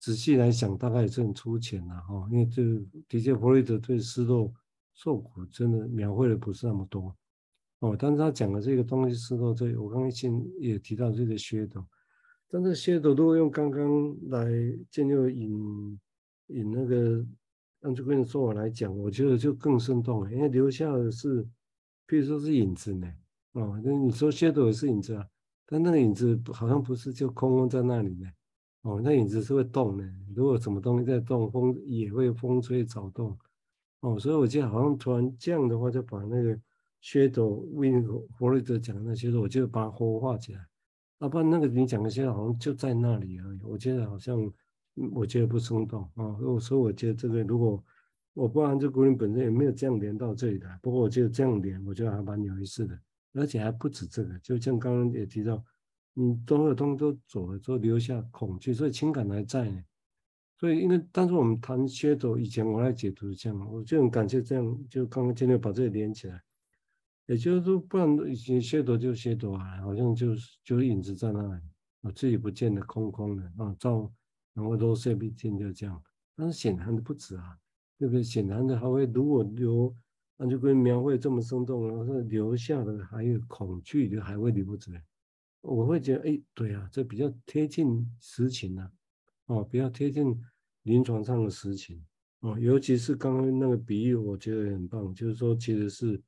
[0.00, 2.62] 仔细来想，大概也是很粗浅的哈，因为这
[3.06, 4.50] 的确弗瑞德对失落
[4.94, 7.14] 受苦真的描绘的不是那么多
[7.80, 11.84] 哦，但是他讲的这个东西失落，这我刚刚先也提到这个噱头，
[12.48, 14.48] 但是噱头如果用刚刚来
[14.90, 16.00] 建立引
[16.46, 17.22] 引那个。
[17.84, 21.46] 按这个说法来讲，我觉得就更生动了，因为留下的是，
[22.06, 23.06] 比如说是影子呢，
[23.52, 25.26] 哦，那你说 shadow 是影子啊，
[25.66, 28.26] 但那个影子好像不是就空空在那里呢，
[28.84, 30.04] 哦，那影子是会动的，
[30.34, 33.36] 如果什么东西在动，风也会风吹草动，
[34.00, 36.58] 哦，所以我觉得好像突然这样的话，就把那个
[37.02, 38.02] shadow Win
[38.38, 40.66] 弗洛伊德讲的那些，我就把它活化起来，
[41.18, 44.50] 啊，不然那个你讲的现在好像就在那里而已，我觉得好像。
[45.12, 47.84] 我觉得不生动啊，所以我觉得这个如果
[48.32, 52.98] 我不然这古人本身也没有这样连到这里来，不过我觉得这样连，我觉得还蛮有意思的，
[53.32, 55.64] 而且还不止这个，就像刚刚也提到，
[56.14, 59.82] 你所有东都走了，都留下恐惧，所以情感还在呢。
[60.58, 66.40] 所以因为当时我们谈噱头，以前我来解读这样，我就很感谢这样，就刚刚今天把这个连起来，
[67.26, 71.62] 也就是说，不然以前噱头就噱头啊，好像就是就影子在那里，
[72.00, 74.12] 我自己不见得空空的啊，照。
[74.54, 76.02] 然后都是一天就这样，
[76.36, 77.58] 但是显然的不止啊，
[77.98, 78.22] 对不对？
[78.22, 79.94] 显然的还会，如果留，
[80.36, 84.92] 那就跟描绘这么生动，然后留下的还有恐惧就还会留着，
[85.60, 88.90] 我会觉得，哎，对啊，这比较贴近实情啊，
[89.46, 90.40] 哦，比较贴近
[90.82, 92.04] 临床上的实情，
[92.40, 96.22] 哦，尤其是刚刚那个比喻，我觉得很棒，就是说，其实是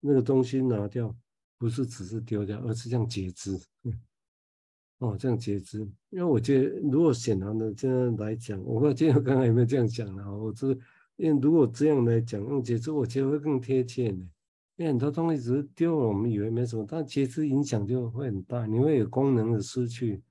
[0.00, 1.16] 那个东西拿掉，
[1.58, 3.58] 不是只是丢掉，而是这样截肢。
[5.04, 10.66] 哦，这样截肢，因为我觉得，如果显然的这样来讲，我不知道今天刚刚有没有这样讲的，我是
[11.16, 14.26] 因为如果这样来讲用截肢，我觉得会更贴切呢。
[14.76, 20.22] 因为很多东西只是丢了，我们以为没什么，但截肢影响就会很大，你会有功能的失去，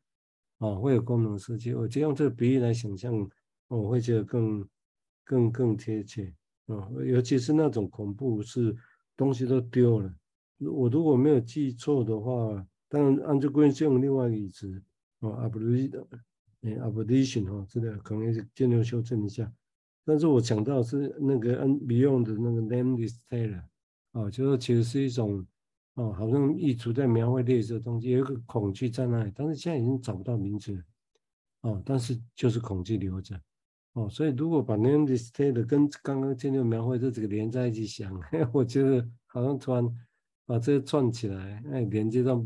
[0.57, 1.76] 哦，会有功能失去。
[1.76, 3.13] 我就用这个比喻来想象，
[3.67, 4.67] 我会觉得更
[5.24, 6.34] 更更贴切。
[6.65, 8.76] 啊，尤其是那种恐怖是
[9.15, 10.13] 东西都丢了。
[10.59, 14.80] 我如果没有记错的话，当然 Andrew Green 是用另外一个语词
[15.22, 16.06] 哦，abolition，
[16.62, 19.52] 哎，abolition 哦，这个可能是尽量修正一下。
[20.06, 23.64] 但是我讲到是那个 N Beyond 的那个 nameless terror
[24.12, 25.44] 啊，就是其实是一种
[25.96, 30.84] 哦，好像一直在描绘类似的东西，有一个恐惧在那里，但是现在已经找不到名字了，
[31.62, 33.36] 哦，但是就是恐惧留着，
[33.94, 38.16] 哦，所以如果把 nameless terror 跟刚刚建六描绘这几个连在一起想，
[38.54, 39.84] 我觉得好像突然
[40.46, 42.46] 把这个串起来，哎，连接到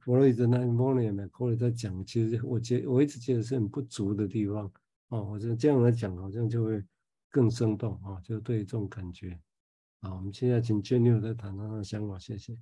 [0.00, 4.72] 弗洛伊德那 Monia 呢，或者在讲，其实我觉我一直觉得是很不足的地方。
[5.08, 6.82] 哦，我觉得这样来讲好像就会
[7.30, 9.38] 更生动啊，就对这种感觉。
[10.00, 12.58] 好，我们现在请 Jenny 再谈谈他的想法，谢谢。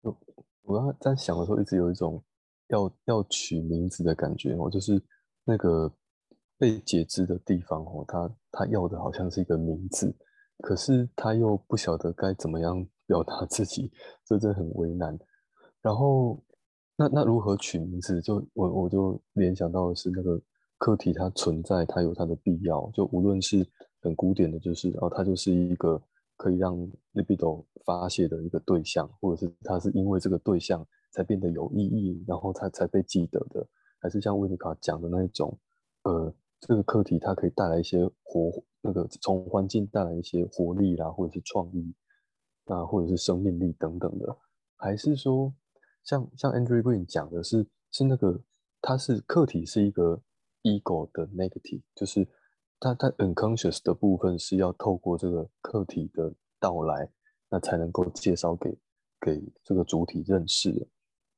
[0.00, 0.18] 我
[0.62, 2.24] 我刚在想的时候，一直有一种
[2.68, 5.00] 要要取名字的感觉哦，就是
[5.44, 5.92] 那个
[6.56, 10.16] 被解肢的地方哦，他他要的好像是一个名字，
[10.58, 13.90] 可是他又不晓得该怎么样表达自己，
[14.24, 15.18] 这真的很为难。
[15.82, 16.42] 然后。
[16.98, 18.22] 那那如何取名字？
[18.22, 20.40] 就我我就联想到的是那个
[20.78, 22.90] 课题，它存在，它有它的必要。
[22.94, 23.68] 就无论是
[24.00, 26.02] 很古典的，就是哦，它就是一个
[26.38, 26.74] 可以让
[27.12, 30.82] libido 发泄的一个对象，或者是它是因为这个对象
[31.12, 33.68] 才变得有意义，然后它才被记得的，
[34.00, 35.54] 还是像维尼卡讲的那一种，
[36.04, 38.50] 呃，这个课题它可以带来一些活，
[38.80, 41.92] 那个从环境带来一些活力啦，或者是创意
[42.66, 44.36] 啊，或者是生命力等等的，
[44.76, 45.52] 还是说？
[46.04, 48.40] 像像 Andrew Green 讲的是是那个，
[48.80, 50.22] 他是客体是一个
[50.62, 52.28] ego 的 negative，就是
[52.78, 57.10] 他他 unconscious 的部分是要透过这个客体的到来，
[57.50, 58.78] 那才能够介绍给
[59.20, 60.88] 给这个主体认识。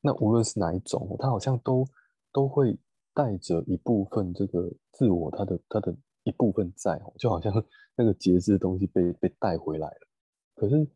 [0.03, 1.87] 那无论是哪一种，他好像都
[2.31, 2.79] 都会
[3.15, 7.51] 带着一部分这个自我，他的他的一部分在，就好像
[7.97, 10.09] 那个节制的东西被被带回来了。
[10.55, 10.87] 可是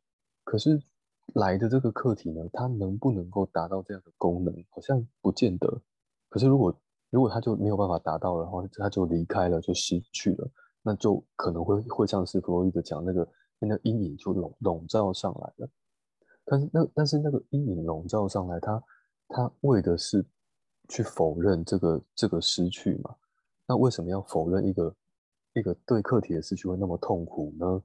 [0.45, 0.83] 可是。
[1.35, 5.81] 来的这个课题呢，它能不能够达到这样的功能，好像不见得。
[6.29, 6.77] 可是如果
[7.09, 10.51] 如果它就没有办法达到的话，它就离开了，就失去了，
[10.83, 13.29] 那就可能会会像是弗洛伊德讲那个
[13.61, 15.71] 那个阴影就笼笼罩上来了。
[16.45, 18.83] 但是那但是那个阴影笼罩上来，它
[19.29, 20.27] 它为的是
[20.89, 23.15] 去否认这个这个失去嘛？
[23.67, 24.97] 那为什么要否认一个
[25.55, 27.83] 一个对课题的失去会那么痛苦呢？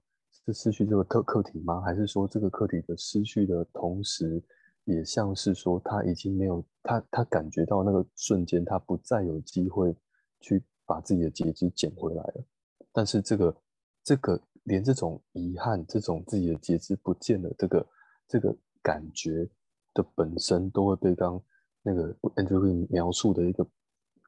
[0.47, 1.81] 是失去这个课课题吗？
[1.81, 4.41] 还是说这个课题的失去的同时，
[4.85, 9.93] 也像是说他已经没有他他感觉到那个瞬间，他不再有机会
[10.39, 12.45] 去把自己的截肢捡回来了。
[12.93, 13.57] 但是这个
[14.03, 17.87] 这个连这种遗憾，这种自己的截肢不见了，这个
[18.25, 19.49] 这个感觉
[19.93, 21.43] 的本身，都会被刚
[21.81, 23.67] 那个 Andrew 描述的一个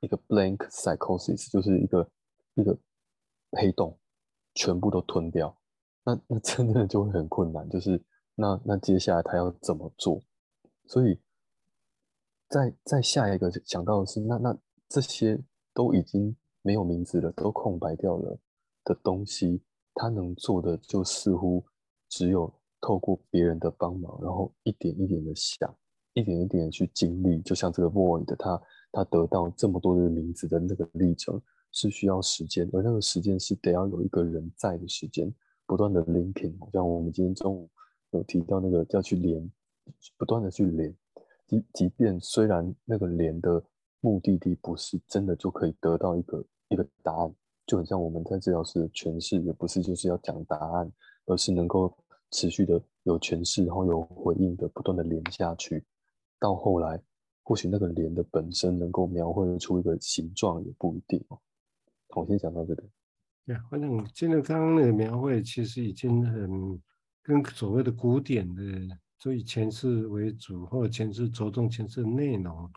[0.02, 2.12] 一个 blank psychosis，就是一个
[2.56, 2.78] 一个
[3.52, 3.98] 黑洞，
[4.54, 5.56] 全部都吞掉。
[6.10, 8.02] 那那真的就会很困难，就是
[8.34, 10.20] 那那接下来他要怎么做？
[10.88, 11.20] 所以，
[12.48, 14.58] 在在下一个想到的是，那那
[14.88, 15.40] 这些
[15.74, 18.40] 都已经没有名字了，都空白掉了
[18.84, 19.62] 的东西，
[19.94, 21.64] 他能做的就似乎
[22.08, 22.52] 只有
[22.82, 25.72] 透过别人的帮忙，然后一点一点的想，
[26.14, 31.40] 一点一点的去经历，就像这个 Void 的他他得到这么多的名字的那个历程
[31.72, 35.32] 是需要时间，而那个时间是得要有一个人在的时间。
[35.70, 37.70] 不断的 linking，像我们今天中午
[38.10, 39.48] 有提到那个要去连，
[40.18, 40.92] 不断的去连，
[41.46, 43.64] 即即便虽然那个连的
[44.00, 47.32] 目的地不是真的就可以得到一个一个答案，
[47.68, 50.92] 就很像我们在治疗室的诠释，也不是就是要讲答案，
[51.28, 51.96] 而是能够
[52.32, 55.86] 持续的有诠释，然后有回应的不断的连下去，
[56.40, 57.00] 到后来
[57.44, 61.38] 或许那个连的本身能够描绘出一个形状也不一定哦。
[62.16, 62.82] 我先讲到这里。
[63.70, 66.80] 反正现在刚刚那个描绘其实已经很
[67.24, 68.64] 跟所谓的古典的，
[69.18, 72.72] 所以诠释为主或者诠释着重诠释内容，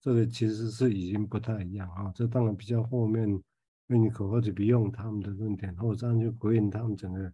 [0.00, 2.10] 这个其实是已经不太一样啊。
[2.14, 3.28] 这当然比较后面
[3.88, 7.32] Winnicott 或者 Bion 他们的论点，或者就回应他们整个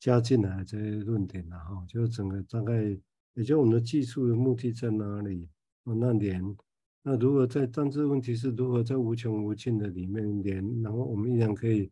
[0.00, 1.84] 加进来这些论点了哈。
[1.86, 2.98] 就整个大概，
[3.34, 5.48] 也就我们的技术的目的在哪里？
[5.84, 6.56] 那连
[7.02, 11.90] 那如何在，但是问题是如何在无穷无尽的里面连，然后我们依然可以。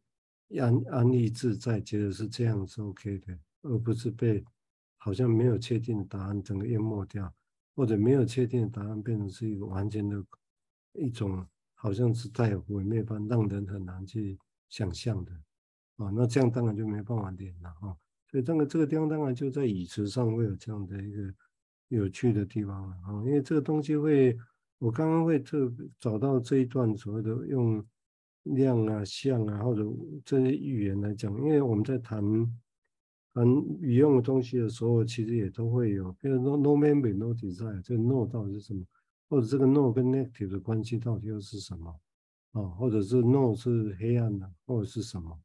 [0.61, 4.45] 安安逸自在，觉得是这样是 OK 的，而不是被
[4.97, 7.32] 好像没有确定的答案整个淹没掉，
[7.74, 10.24] 或者没有确定的答案变成是一个完全的
[10.92, 14.38] 一种，好像是带有毁灭般，让人很难去
[14.68, 15.32] 想象的
[15.97, 16.11] 啊。
[16.14, 17.97] 那这样当然就没办法连了哈。
[18.30, 21.34] 所以这个这个地方当然就在语词上会有这样的一个
[21.88, 24.38] 有趣的地方了啊，因为这个东西会，
[24.78, 27.84] 我刚刚会特找到这一段所谓的用。
[28.45, 29.84] 量啊、相啊，或者
[30.24, 32.22] 这些语言来讲，因为我们在谈
[33.32, 33.47] 谈
[33.80, 38.84] 语用的东西的时候，其实也都会有，比如说 no memory no desire，这个 no 到底是什么？
[39.28, 41.92] 或者这个 no 跟 negative 的关系到底又是什么？
[42.53, 45.36] 啊，或者是 no 是黑暗的，或者是什么？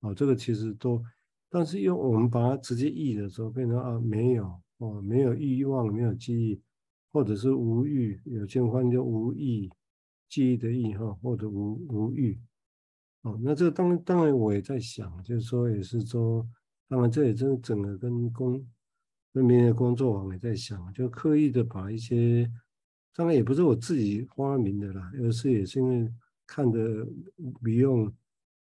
[0.00, 1.02] 啊，这个其实都，
[1.48, 6.60] 但是用我们把它直接译的时候，变成啊没有哦，没有欲望，没有记忆，
[7.12, 9.70] 或者是无欲，有些人翻就无忆，
[10.28, 12.38] 记忆的忆哈，或者无无欲。
[13.22, 16.48] 哦，那这个当当然我也在想，就是说也是说，
[16.86, 18.64] 当然这也真整个跟工
[19.34, 22.48] 跟别的工作网也在想，就刻意的把一些，
[23.12, 26.12] 当然也不是我自己发明的啦，而是也是因为
[26.46, 27.04] 看的
[27.60, 28.12] Beyond，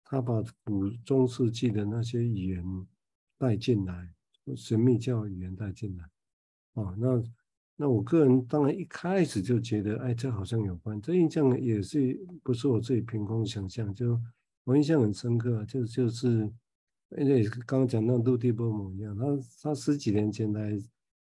[0.05, 2.63] 他把古中世纪的那些语言
[3.39, 4.07] 带进来，
[4.55, 6.05] 神秘教语言带进来，
[6.73, 7.23] 哦，那
[7.75, 14.21] 那我个人当然一开始就觉得，哎，这好像有关，这印象也是不是我自己凭空想象就。
[14.65, 16.49] 我印象很深刻，就就是，
[17.17, 19.25] 因为刚刚讲到陆地波姆一样，他
[19.61, 20.79] 他十几年前来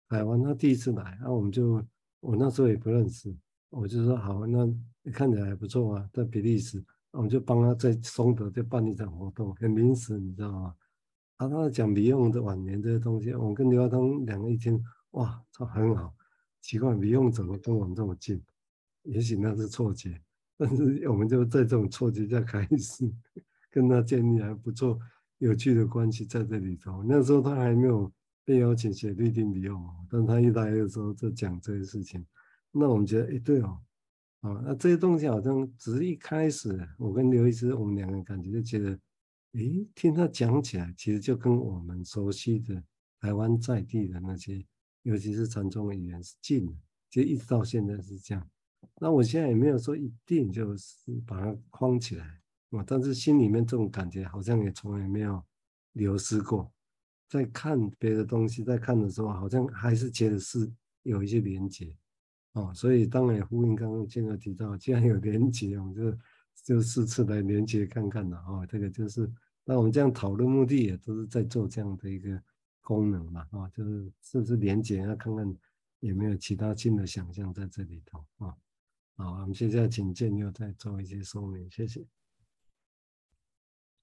[0.08, 1.82] 台湾，他第一次来，然后我们就
[2.20, 3.34] 我那时候也不认识，
[3.70, 4.68] 我就说好，那
[5.12, 10.76] 看起来还不错啊，在比利时，我们就帮他在松德就办一场活动，很临时，你知道吗？
[11.38, 16.14] 他他讲米用的晚年这些东西，我跟刘耀东两个一听，哇，他很好，
[16.60, 18.44] 奇怪，米用怎么跟我们这么近？
[19.04, 20.22] 也许那是错觉。
[20.60, 23.10] 但是我们就在这种错觉下开始
[23.72, 25.00] 跟他建立还不错、
[25.38, 27.02] 有趣的关系在这里头。
[27.02, 28.12] 那时候他还没有
[28.44, 32.26] 被邀请写《绿定笔用》，但他一来的时候就讲这些事情。
[32.74, 33.80] 那我们觉得，哎，对哦，
[34.42, 38.92] 啊，那这些东西好像只是一开始，我跟刘医师我们两个人感觉就觉得，
[39.54, 39.62] 哎，
[39.96, 42.84] 听他讲起来，其实就跟我们熟悉的
[43.22, 44.66] 台湾在地的那些，
[45.04, 46.74] 尤其是禅宗的语言是近的，
[47.10, 48.46] 就一直到现在是这样。
[49.00, 52.42] 那我现在也没有说一定就是把它框起来
[52.72, 55.44] 啊，但是心里面这种感觉好像也从来没有
[55.94, 56.72] 流失过。
[57.30, 60.68] 在看别的东西，在看的时候，好像还是觉得是
[61.04, 61.96] 有一些连接
[62.54, 62.74] 哦。
[62.74, 66.18] 所以当然也呼应刚刚建哥提到，既然有连接，我们就
[66.64, 68.66] 就试次来连接看看了哦。
[68.68, 69.32] 这个就是
[69.64, 72.42] 那我们这样讨论目的也都是在做这样的一个
[72.82, 75.56] 功能嘛啊，就是是不是连接，要看看
[76.00, 78.58] 有没有其他新的想象在这里头啊。
[79.22, 82.06] 好，我们现在请建佑再做一些说明，谢谢。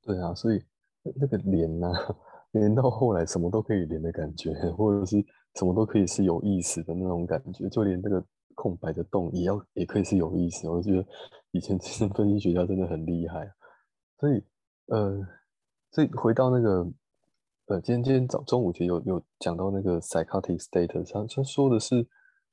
[0.02, 0.62] 对啊，所以
[1.14, 2.16] 那个连呐、啊，
[2.52, 5.16] 连到后来什么都可以连的感觉， 或者是
[5.54, 8.22] 什么都可以是有意思的那种感觉，就连那个
[8.54, 10.68] 空白的洞也要也可以是有意思。
[10.68, 11.02] 我觉得
[11.52, 13.50] 以前精神分析学家真的很厉害。
[14.20, 14.44] 所以
[14.88, 15.26] 呃，
[15.92, 16.86] 所以回到那个
[17.68, 22.06] 呃，今天今天早中午其实有有讲到那个 psychotic status，他他说的是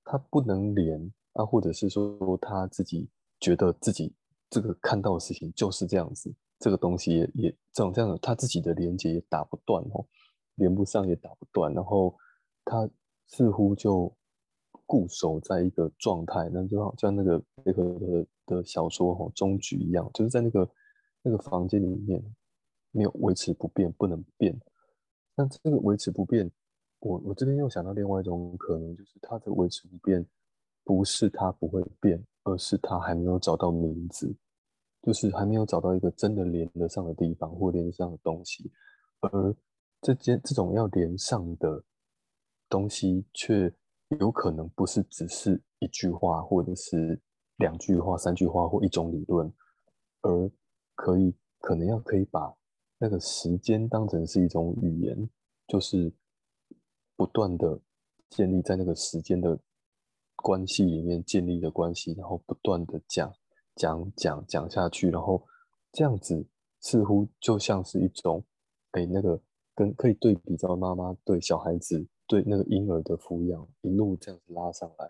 [0.06, 1.12] 他不能连。
[1.34, 3.10] 啊，或者是说他自己
[3.40, 4.14] 觉得自己
[4.50, 10.06] 这个看到的事情就是这样子，这个东西也也这种这样的，他自己的连接也打不断哦，
[10.56, 12.16] 连不上也打不断，然后
[12.64, 12.90] 他
[13.28, 14.16] 似乎就
[14.86, 17.84] 固守在一个状态，那就好像那个贝壳
[18.46, 20.70] 的小说哦，终局一样，就是在那个
[21.24, 22.24] 那个房间里面
[22.92, 24.56] 没有维持不变，不能变。
[25.36, 26.52] 那这个维持不变，
[27.00, 30.24] 我我这边又想到另外一种可能，就是他的维持不变。
[30.84, 34.36] 不是他不会变，而是他还没有找到名字，
[35.02, 38.70] 就是还没有找到一个真的连得上的地方或连得上的东西，
[39.22, 39.56] 而
[40.02, 41.82] 这件这种要连上的
[42.70, 43.74] 东西，却
[44.20, 47.22] 有可能不是只是一句话，或者是
[47.58, 49.54] 两句话、三句话或一种理论，
[50.22, 50.52] 而
[50.96, 52.54] 可以可能要可以把
[52.98, 55.30] 那个时间当成是一种语言，
[55.68, 56.12] 就是
[57.16, 57.80] 不断的
[58.30, 59.58] 建立在那个时间的。
[60.44, 63.34] 关系里面建立的关系，然后不断的讲
[63.78, 65.42] 讲讲讲下去，然后
[65.94, 66.46] 这样子
[66.82, 68.44] 似乎就像是一种，
[68.92, 69.42] 哎，那个
[69.74, 75.10] 跟可以对比到妈妈对小孩子对那个婴儿的抚养，一路这样子拉上来，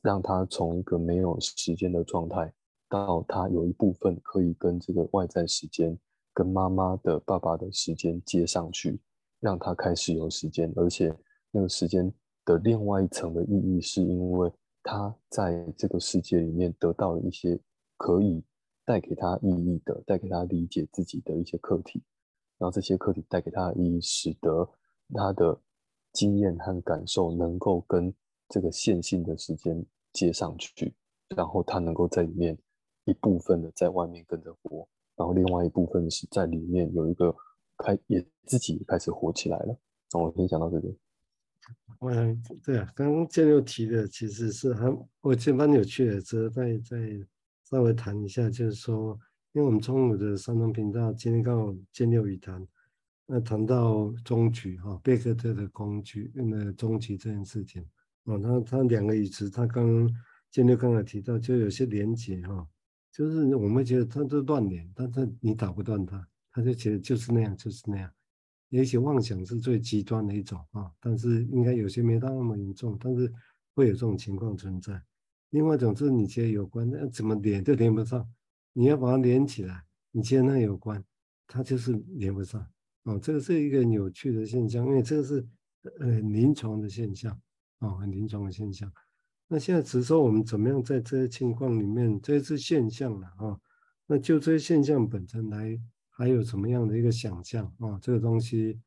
[0.00, 2.50] 让他从一个没有时间的状态，
[2.88, 5.98] 到他有一部分可以跟这个外在时间，
[6.32, 8.98] 跟妈妈的爸爸的时间接上去，
[9.40, 11.14] 让他开始有时间，而且
[11.50, 12.10] 那个时间
[12.46, 14.50] 的另外一层的意义是因为。
[14.82, 17.58] 他在这个世界里面得到了一些
[17.96, 18.42] 可以
[18.84, 22.02] 带给他意义的、带给他理解自己的一些课题，
[22.58, 24.68] 然后这些课题带给他的意义，使得
[25.14, 25.60] 他的
[26.12, 28.12] 经验和感受能够跟
[28.48, 30.94] 这个线性的时间接上去，
[31.36, 32.58] 然后他能够在里面
[33.04, 37.34] 一部分的在外面跟着活，然后另外一部分是在里面有一个
[37.76, 39.76] 开也自己也开始活起来了。
[40.12, 40.96] 那我先讲到这边。
[42.00, 44.90] 嗯，对啊，刚刚建六提的其实是还
[45.20, 46.96] 我觉得蛮有趣的，值得再再
[47.64, 49.18] 稍微谈一下，就是说，
[49.52, 52.66] 因为我们中午的山东频道今天刚好建六语谈，
[53.26, 57.84] 那谈到终局哈，贝克特的工具，那终局这件事情，
[58.24, 60.08] 哦，他他两个语词，他刚
[60.50, 62.66] 建六刚才提到，就有些连结哈，
[63.12, 68.10] 就是我们觉得他都乱连，但是你打不断他，他就觉得就是那样，就是那样。
[68.70, 73.32] 也许妄想是最极端的一种啊，但是应该有些没到那么严重，但是
[73.74, 75.00] 会有这种情况存在。
[75.50, 78.26] 另外一种是你觉得有关，那怎么连都连不上，
[78.72, 81.04] 你要把它连起来，你觉得那有关，
[81.48, 82.64] 它就是连不上
[83.02, 83.18] 哦。
[83.18, 85.44] 这个是一个很有趣的现象，因为这个是
[85.98, 87.36] 呃临床的现象
[87.80, 88.92] 哦，很临床的现象。
[89.48, 93.58] 那现在只是说我们怎么样在这些情况里面，这是现象了啊。
[94.06, 95.76] 那就这些现象本身来。
[96.20, 97.98] 还有什么样的一个想象啊？
[98.02, 98.78] 这个东西，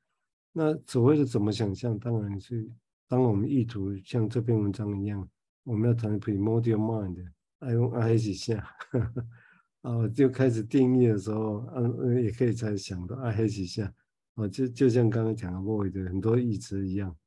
[0.51, 2.69] 那所谓的怎么想象，当然是
[3.07, 5.27] 当我们意图像这篇文章一样，
[5.63, 7.25] 我们要谈 primordial mind，
[7.57, 8.63] 爱用爱几下，
[9.81, 13.91] 啊， 就开始定义的时候，嗯，也可以再想到爱几下，
[14.35, 17.17] 啊，就就像刚刚讲的莫的很多义词一样，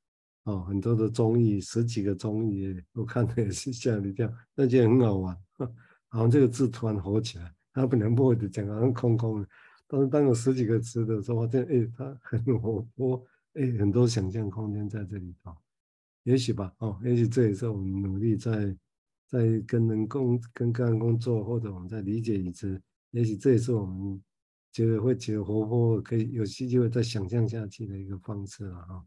[0.45, 5.37] 哦，很多的综艺，十几个综艺，我看的也是吓一跳，那就很好玩，
[6.07, 9.49] 好像这个字突然火起来，他本来莫的讲好像空空的。
[9.89, 13.25] 但是当有十几个词的时候，发现哎，它很活泼，
[13.55, 15.55] 哎，很多想象空间在这里头。
[16.25, 18.77] 也许吧，哦，也许这也是我们努力在
[19.29, 22.83] 在跟人工跟个人工作，或者我们在理解一次。
[23.13, 24.21] 也许这也是我们
[24.73, 29.07] 觉得会觉得活泼，可以有机会再想象下去的一个方式了哈。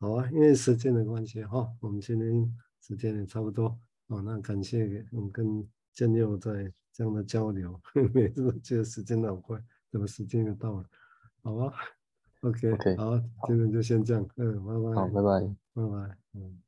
[0.00, 7.80] 好啊，因为时间的关系哈，我们今天时间也差不多，哦，那感谢我们跟建佑在这样的交流，
[8.12, 9.62] 每次都觉得时间好快。
[9.90, 10.84] 怎么时间也到了？
[11.42, 11.72] 好吧
[12.42, 16.58] ，OK，OK，好，今天就先这样，嗯，拜拜，好，拜拜，拜拜，嗯。